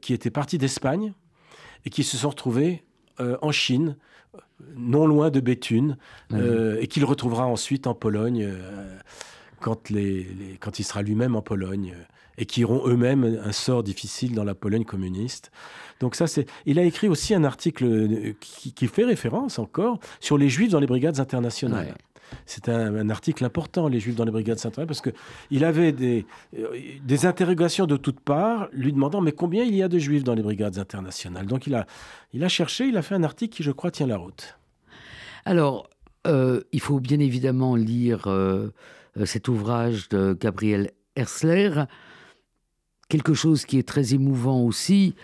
[0.00, 1.12] qui étaient partis d'Espagne
[1.84, 2.82] et qui se sont retrouvés
[3.18, 3.96] en Chine,
[4.74, 5.98] non loin de Béthune,
[6.34, 8.48] et qu'il retrouvera ensuite en Pologne
[9.60, 11.94] quand, les, quand il sera lui-même en Pologne
[12.38, 15.50] et qui auront eux-mêmes un sort difficile dans la Pologne communiste.
[16.00, 16.46] Donc ça, c'est.
[16.66, 20.80] Il a écrit aussi un article euh, qui, fait référence encore sur les Juifs dans
[20.80, 21.94] les brigades internationales.
[22.44, 26.26] C'est un, article important, les Juifs dans les brigades internationales, parce qu'il avait des,
[26.58, 30.24] euh, des interrogations de toutes parts, lui demandant mais combien il y a de Juifs
[30.24, 31.46] dans les brigades internationales?
[31.46, 31.86] Donc il a,
[32.32, 34.58] il a cherché, il a fait un article qui, je crois, tient la route.
[35.44, 35.88] Alors,
[36.26, 38.28] euh, il faut bien évidemment lire
[39.24, 41.84] cet ouvrage de Gabriel Hersler.
[43.08, 45.14] Quelque chose qui est très émouvant aussi,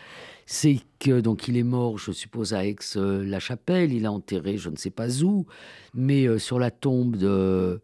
[0.47, 3.93] c'est que donc il est mort, je suppose, à Aix-la-Chapelle.
[3.93, 5.47] Il a enterré, je ne sais pas où,
[5.95, 7.81] mais euh, sur la tombe de,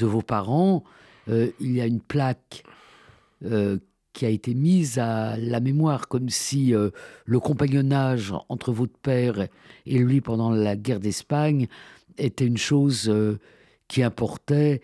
[0.00, 0.84] vos parents,
[1.28, 2.64] euh, il y a une plaque
[3.44, 3.78] euh,
[4.12, 9.46] qui a été mise à la mémoire, comme si le compagnonnage entre votre père
[9.86, 11.68] et lui pendant la guerre d'Espagne
[12.18, 13.10] était une chose
[13.86, 14.82] qui importait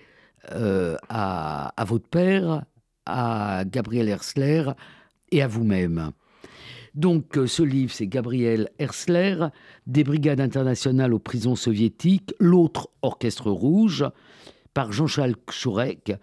[0.49, 2.65] à, à votre père,
[3.05, 4.71] à Gabriel Hersler
[5.33, 6.13] et à vous-même.
[6.97, 9.49] Donc euh, ce livre, c'est Gabriel Hersler,
[9.87, 14.05] Des brigades internationales aux prisons soviétiques, l'autre orchestre rouge,
[14.73, 16.15] par Jean-Charles Chourek,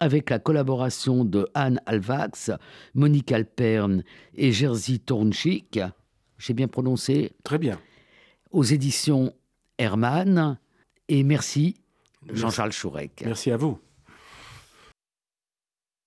[0.00, 2.50] avec la collaboration de Anne Alvax,
[2.94, 4.02] Monique Alperne
[4.34, 5.78] et Jerzy Tornchik.
[6.38, 7.78] J'ai bien prononcé Très bien.
[8.50, 9.32] Aux éditions
[9.78, 10.58] Hermann.
[11.08, 11.76] Et merci,
[12.32, 13.22] Jean-Charles Chourek.
[13.24, 13.78] Merci à vous.